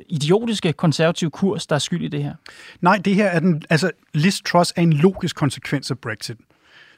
idiotiske 0.09 0.73
konservative 0.73 1.31
kurs, 1.31 1.67
der 1.67 1.75
er 1.75 1.79
skyld 1.79 2.03
i 2.03 2.07
det 2.07 2.23
her? 2.23 2.33
Nej, 2.81 2.97
det 2.97 3.15
her 3.15 3.27
er 3.27 3.39
den, 3.39 3.63
altså 3.69 3.91
Liz 4.13 4.41
Truss 4.45 4.73
er 4.75 4.81
en 4.81 4.93
logisk 4.93 5.35
konsekvens 5.35 5.91
af 5.91 5.99
Brexit. 5.99 6.37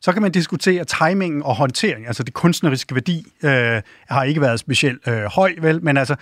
Så 0.02 0.12
kan 0.12 0.22
man 0.22 0.32
diskutere 0.32 0.86
timingen 0.86 1.44
og 1.44 1.56
håndtering, 1.56 2.08
altså 2.08 2.24
det 2.24 2.34
kunstneriske 2.34 2.96
værdi 2.96 3.26
øh, 3.44 3.82
har 4.08 4.24
ikke 4.24 4.42
været 4.42 4.60
specielt 4.60 5.08
øh, 5.08 5.24
høj, 5.24 5.54
vel, 5.62 5.84
men 5.84 5.98
altså 5.98 6.16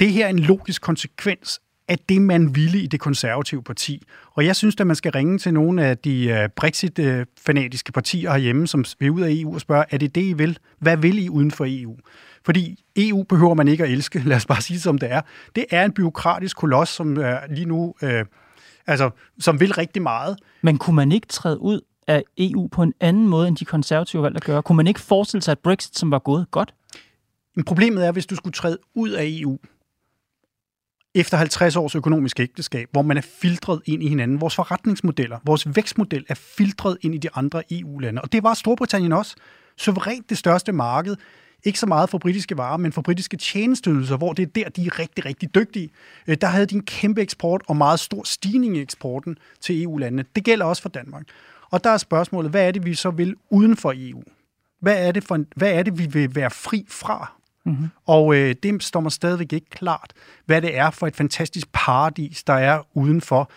det 0.00 0.12
her 0.12 0.24
er 0.24 0.30
en 0.30 0.38
logisk 0.38 0.82
konsekvens 0.82 1.60
af 1.88 1.98
det, 1.98 2.22
man 2.22 2.54
ville 2.54 2.78
i 2.78 2.86
det 2.86 3.00
konservative 3.00 3.62
parti. 3.62 4.02
Og 4.32 4.46
jeg 4.46 4.56
synes, 4.56 4.76
at 4.80 4.86
man 4.86 4.96
skal 4.96 5.12
ringe 5.12 5.38
til 5.38 5.54
nogle 5.54 5.86
af 5.86 5.98
de 5.98 6.28
øh, 6.28 6.48
Brexit-fanatiske 6.48 7.92
partier 7.92 8.32
herhjemme, 8.32 8.66
som 8.66 8.84
vil 8.98 9.10
ud 9.10 9.20
af 9.20 9.30
EU 9.30 9.54
og 9.54 9.60
spørge, 9.60 9.84
er 9.90 9.98
det 9.98 10.14
det, 10.14 10.22
I 10.22 10.32
vil? 10.32 10.58
Hvad 10.78 10.96
vil 10.96 11.24
I 11.24 11.28
uden 11.28 11.50
for 11.50 11.64
EU? 11.68 11.96
Fordi 12.44 12.84
EU 12.96 13.22
behøver 13.22 13.54
man 13.54 13.68
ikke 13.68 13.84
at 13.84 13.90
elske, 13.90 14.18
lad 14.18 14.36
os 14.36 14.46
bare 14.46 14.62
sige 14.62 14.80
som 14.80 14.98
det 14.98 15.12
er. 15.12 15.20
Det 15.56 15.64
er 15.70 15.84
en 15.84 15.92
byråkratisk 15.92 16.56
koloss, 16.56 16.92
som 16.92 17.16
er 17.16 17.38
lige 17.48 17.66
nu, 17.66 17.94
øh, 18.02 18.24
altså, 18.86 19.10
som 19.38 19.60
vil 19.60 19.72
rigtig 19.72 20.02
meget. 20.02 20.36
Men 20.62 20.78
kunne 20.78 20.96
man 20.96 21.12
ikke 21.12 21.26
træde 21.26 21.60
ud 21.60 21.80
af 22.06 22.22
EU 22.38 22.68
på 22.68 22.82
en 22.82 22.94
anden 23.00 23.28
måde, 23.28 23.48
end 23.48 23.56
de 23.56 23.64
konservative 23.64 24.22
valgte 24.22 24.36
at 24.36 24.44
gøre? 24.44 24.62
Kunne 24.62 24.76
man 24.76 24.86
ikke 24.86 25.00
forestille 25.00 25.42
sig 25.42 25.52
et 25.52 25.58
Brexit, 25.58 25.98
som 25.98 26.10
var 26.10 26.18
gået 26.18 26.50
godt? 26.50 26.74
Men 27.56 27.64
problemet 27.64 28.06
er, 28.06 28.12
hvis 28.12 28.26
du 28.26 28.36
skulle 28.36 28.52
træde 28.52 28.78
ud 28.94 29.10
af 29.10 29.24
EU, 29.26 29.58
efter 31.14 31.36
50 31.36 31.76
års 31.76 31.94
økonomisk 31.94 32.40
ægteskab, 32.40 32.88
hvor 32.92 33.02
man 33.02 33.16
er 33.16 33.20
filtret 33.20 33.82
ind 33.86 34.02
i 34.02 34.08
hinanden. 34.08 34.40
Vores 34.40 34.54
forretningsmodeller, 34.54 35.38
vores 35.46 35.76
vækstmodel 35.76 36.24
er 36.28 36.34
filtret 36.34 36.98
ind 37.00 37.14
i 37.14 37.18
de 37.18 37.28
andre 37.34 37.62
EU-lande. 37.70 38.22
Og 38.22 38.32
det 38.32 38.42
var 38.42 38.54
Storbritannien 38.54 39.12
også. 39.12 39.34
Suverænt 39.76 40.30
det 40.30 40.38
største 40.38 40.72
marked. 40.72 41.16
Ikke 41.64 41.78
så 41.78 41.86
meget 41.86 42.10
for 42.10 42.18
britiske 42.18 42.56
varer, 42.56 42.76
men 42.76 42.92
for 42.92 43.02
britiske 43.02 43.36
tjenesteydelser, 43.36 44.16
hvor 44.16 44.32
det 44.32 44.42
er 44.42 44.46
der, 44.46 44.68
de 44.68 44.86
er 44.86 44.98
rigtig, 44.98 45.24
rigtig 45.24 45.54
dygtige. 45.54 45.90
Øh, 46.26 46.36
der 46.40 46.46
havde 46.46 46.66
de 46.66 46.74
en 46.74 46.84
kæmpe 46.84 47.22
eksport 47.22 47.62
og 47.68 47.76
meget 47.76 48.00
stor 48.00 48.22
stigning 48.24 48.76
i 48.76 48.80
eksporten 48.80 49.38
til 49.60 49.82
EU-landene. 49.82 50.24
Det 50.36 50.44
gælder 50.44 50.64
også 50.66 50.82
for 50.82 50.88
Danmark. 50.88 51.24
Og 51.70 51.84
der 51.84 51.90
er 51.90 51.96
spørgsmålet, 51.96 52.50
hvad 52.50 52.68
er 52.68 52.70
det, 52.70 52.84
vi 52.84 52.94
så 52.94 53.10
vil 53.10 53.34
uden 53.50 53.76
for 53.76 53.92
EU? 53.96 54.22
Hvad 54.80 55.06
er 55.08 55.12
det, 55.12 55.24
for 55.24 55.44
hvad 55.56 55.72
er 55.72 55.82
det 55.82 55.98
vi 55.98 56.06
vil 56.06 56.34
være 56.34 56.50
fri 56.50 56.86
fra? 56.88 57.32
Mm-hmm. 57.64 57.88
Og 58.06 58.34
øh, 58.36 58.54
det 58.62 58.82
står 58.82 59.00
mig 59.00 59.12
stadigvæk 59.12 59.52
ikke 59.52 59.70
klart, 59.70 60.12
hvad 60.46 60.62
det 60.62 60.76
er 60.76 60.90
for 60.90 61.06
et 61.06 61.16
fantastisk 61.16 61.66
paradis, 61.72 62.44
der 62.44 62.54
er 62.54 62.82
udenfor. 62.94 63.50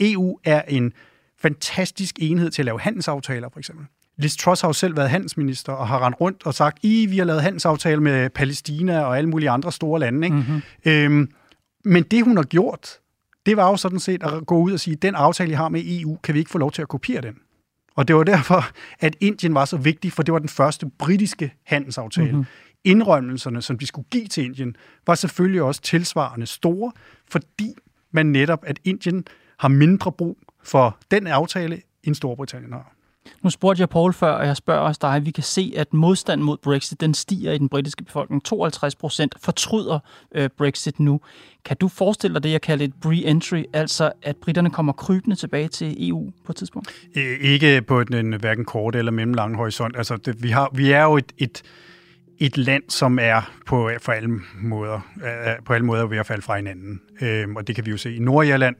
EU 0.00 0.38
er 0.44 0.62
en 0.62 0.92
fantastisk 1.38 2.16
enhed 2.20 2.50
til 2.50 2.62
at 2.62 2.66
lave 2.66 2.80
handelsaftaler, 2.80 3.48
for 3.48 3.58
eksempel. 3.58 3.86
Liz 4.16 4.36
Truss 4.36 4.60
har 4.60 4.68
jo 4.68 4.72
selv 4.72 4.96
været 4.96 5.10
handelsminister 5.10 5.72
og 5.72 5.88
har 5.88 6.06
rendt 6.06 6.20
rundt 6.20 6.46
og 6.46 6.54
sagt, 6.54 6.78
I, 6.82 7.06
vi 7.06 7.18
har 7.18 7.24
lavet 7.24 7.42
handelsaftaler 7.42 8.00
med 8.00 8.30
Palæstina 8.30 9.00
og 9.00 9.18
alle 9.18 9.30
mulige 9.30 9.50
andre 9.50 9.72
store 9.72 10.00
lande. 10.00 10.26
Ikke? 10.26 10.36
Mm-hmm. 10.36 10.62
Øhm, 10.84 11.30
men 11.84 12.02
det, 12.02 12.24
hun 12.24 12.36
har 12.36 12.44
gjort, 12.44 12.88
det 13.46 13.56
var 13.56 13.70
jo 13.70 13.76
sådan 13.76 14.00
set 14.00 14.22
at 14.22 14.46
gå 14.46 14.58
ud 14.58 14.72
og 14.72 14.80
sige, 14.80 14.96
den 14.96 15.14
aftale, 15.14 15.50
I 15.50 15.54
har 15.54 15.68
med 15.68 15.82
EU, 15.84 16.16
kan 16.22 16.34
vi 16.34 16.38
ikke 16.38 16.50
få 16.50 16.58
lov 16.58 16.72
til 16.72 16.82
at 16.82 16.88
kopiere 16.88 17.22
den. 17.22 17.34
Og 17.96 18.08
det 18.08 18.16
var 18.16 18.24
derfor, 18.24 18.64
at 19.00 19.16
Indien 19.20 19.54
var 19.54 19.64
så 19.64 19.76
vigtig, 19.76 20.12
for 20.12 20.22
det 20.22 20.32
var 20.32 20.38
den 20.38 20.48
første 20.48 20.90
britiske 20.98 21.54
handelsaftale. 21.64 22.32
Mm-hmm. 22.32 22.44
Indrømmelserne, 22.84 23.62
som 23.62 23.78
de 23.78 23.86
skulle 23.86 24.08
give 24.10 24.26
til 24.26 24.44
Indien, 24.44 24.76
var 25.06 25.14
selvfølgelig 25.14 25.62
også 25.62 25.80
tilsvarende 25.80 26.46
store, 26.46 26.92
fordi 27.30 27.74
men 28.14 28.32
netop, 28.32 28.64
at 28.66 28.78
Indien 28.84 29.24
har 29.58 29.68
mindre 29.68 30.12
brug 30.12 30.38
for 30.62 30.98
den 31.10 31.26
aftale, 31.26 31.80
end 32.02 32.14
Storbritannien 32.14 32.72
har. 32.72 32.93
Nu 33.42 33.50
spurgte 33.50 33.80
jeg 33.80 33.88
Paul 33.88 34.12
før, 34.12 34.32
og 34.32 34.46
jeg 34.46 34.56
spørger 34.56 34.80
også 34.80 34.98
dig. 35.02 35.26
Vi 35.26 35.30
kan 35.30 35.44
se, 35.44 35.72
at 35.76 35.94
modstand 35.94 36.40
mod 36.40 36.56
Brexit 36.56 37.00
den 37.00 37.14
stiger 37.14 37.52
i 37.52 37.58
den 37.58 37.68
britiske 37.68 38.04
befolkning. 38.04 38.44
52 38.44 38.94
procent 38.94 39.34
fortryder 39.42 39.98
øh, 40.34 40.48
Brexit 40.58 41.00
nu. 41.00 41.20
Kan 41.64 41.76
du 41.76 41.88
forestille 41.88 42.34
dig 42.34 42.42
det, 42.42 42.50
jeg 42.50 42.60
kalder 42.60 42.84
et 42.84 42.92
re-entry, 43.06 43.62
altså 43.72 44.12
at 44.22 44.36
britterne 44.36 44.70
kommer 44.70 44.92
krybende 44.92 45.36
tilbage 45.36 45.68
til 45.68 46.08
EU 46.08 46.32
på 46.44 46.52
et 46.52 46.56
tidspunkt? 46.56 46.94
Ikke 47.40 47.82
på 47.82 48.00
en 48.00 48.32
hverken 48.32 48.64
kort 48.64 48.96
eller 48.96 49.12
mellemlang 49.12 49.56
horisont. 49.56 49.96
Altså, 49.96 50.16
det, 50.16 50.42
vi, 50.42 50.50
har, 50.50 50.70
vi 50.74 50.92
er 50.92 51.02
jo 51.02 51.16
et, 51.16 51.32
et, 51.38 51.62
et 52.38 52.56
land, 52.56 52.82
som 52.88 53.18
er 53.18 53.52
på, 53.66 53.90
for 54.02 54.12
alle 54.12 54.40
måder, 54.62 55.00
øh, 55.16 55.64
på 55.64 55.72
alle 55.72 55.86
måder 55.86 56.06
ved 56.06 56.18
at 56.18 56.26
falde 56.26 56.42
fra 56.42 56.56
hinanden. 56.56 57.00
Øhm, 57.22 57.56
og 57.56 57.66
det 57.66 57.74
kan 57.74 57.86
vi 57.86 57.90
jo 57.90 57.96
se. 57.96 58.14
I 58.14 58.18
Nordirland 58.18 58.76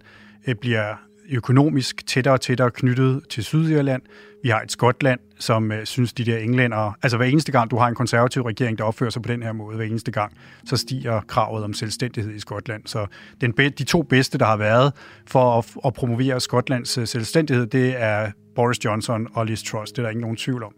øh, 0.47 0.55
bliver 0.55 0.95
økonomisk 1.31 2.07
tættere 2.07 2.35
og 2.35 2.41
tættere 2.41 2.71
knyttet 2.71 3.23
til 3.31 3.45
Sydirland. 3.45 4.03
Vi 4.43 4.49
har 4.49 4.61
et 4.61 4.73
Skotland, 4.73 5.21
som 5.39 5.73
øh, 5.73 5.85
synes, 5.85 6.13
de 6.13 6.25
der 6.25 6.39
englænder... 6.39 6.97
Altså 7.03 7.17
hver 7.17 7.27
eneste 7.27 7.53
gang, 7.53 7.71
du 7.71 7.77
har 7.77 7.89
en 7.89 7.95
konservativ 7.95 8.43
regering, 8.43 8.79
der 8.79 8.85
opfører 8.85 9.11
sig 9.11 9.23
på 9.23 9.29
den 9.29 9.43
her 9.43 9.53
måde, 9.53 9.77
hver 9.77 9.85
eneste 9.85 10.11
gang, 10.11 10.33
så 10.65 10.77
stiger 10.77 11.21
kravet 11.21 11.65
om 11.65 11.75
selvstændighed 11.75 12.35
i 12.35 12.39
Skotland. 12.39 12.83
Så 12.87 13.07
den, 13.41 13.53
de 13.53 13.85
to 13.85 14.03
bedste, 14.03 14.39
der 14.39 14.45
har 14.45 14.57
været 14.57 14.93
for 15.27 15.59
at, 15.59 15.77
at 15.87 15.95
promovere 15.95 16.41
Skotlands 16.41 16.99
øh, 16.99 17.07
selvstændighed, 17.07 17.67
det 17.67 17.95
er 18.03 18.31
Boris 18.55 18.85
Johnson 18.85 19.29
og 19.35 19.47
Liz 19.47 19.63
Truss. 19.63 19.93
Det 19.93 19.99
er 19.99 20.03
der 20.03 20.11
ikke 20.11 20.21
nogen 20.21 20.37
tvivl 20.37 20.63
om. 20.63 20.73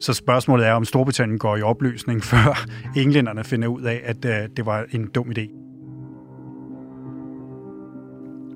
Så 0.00 0.12
spørgsmålet 0.12 0.66
er, 0.66 0.72
om 0.72 0.84
Storbritannien 0.84 1.38
går 1.38 1.56
i 1.56 1.62
opløsning, 1.62 2.24
før 2.32 2.66
englænderne 2.96 3.44
finder 3.44 3.68
ud 3.68 3.82
af, 3.82 4.00
at 4.04 4.24
øh, 4.24 4.48
det 4.56 4.66
var 4.66 4.86
en 4.92 5.06
dum 5.06 5.32
idé. 5.38 5.69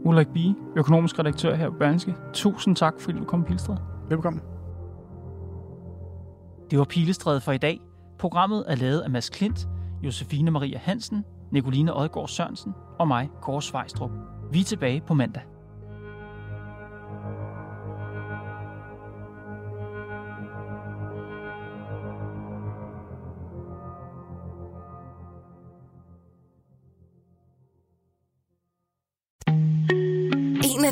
Ulrik 0.04 0.28
Bie, 0.28 0.54
økonomisk 0.76 1.18
redaktør 1.18 1.54
her 1.54 1.70
på 1.70 1.76
Berlingske. 1.78 2.14
Tusind 2.32 2.76
tak, 2.76 3.00
fordi 3.00 3.18
du 3.18 3.24
kom 3.24 3.42
på 3.42 3.46
Pilestræde. 3.46 3.78
Velkommen. 4.08 4.42
Det 6.70 6.78
var 6.78 6.84
Pilestræde 6.84 7.40
for 7.40 7.52
i 7.52 7.58
dag. 7.58 7.80
Programmet 8.18 8.64
er 8.68 8.74
lavet 8.76 9.00
af 9.00 9.10
Mads 9.10 9.30
Klint, 9.30 9.68
Josefine 10.02 10.50
Maria 10.50 10.78
Hansen, 10.78 11.24
Nicoline 11.52 11.96
Odgaard 11.96 12.28
Sørensen 12.28 12.72
og 12.98 13.08
mig, 13.08 13.30
Kåre 13.42 13.62
Svejstrup. 13.62 14.10
Vi 14.52 14.60
er 14.60 14.64
tilbage 14.64 15.02
på 15.06 15.14
mandag. 15.14 15.42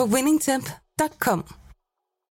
på 0.00 0.06
winningtemp.com. 0.06 1.59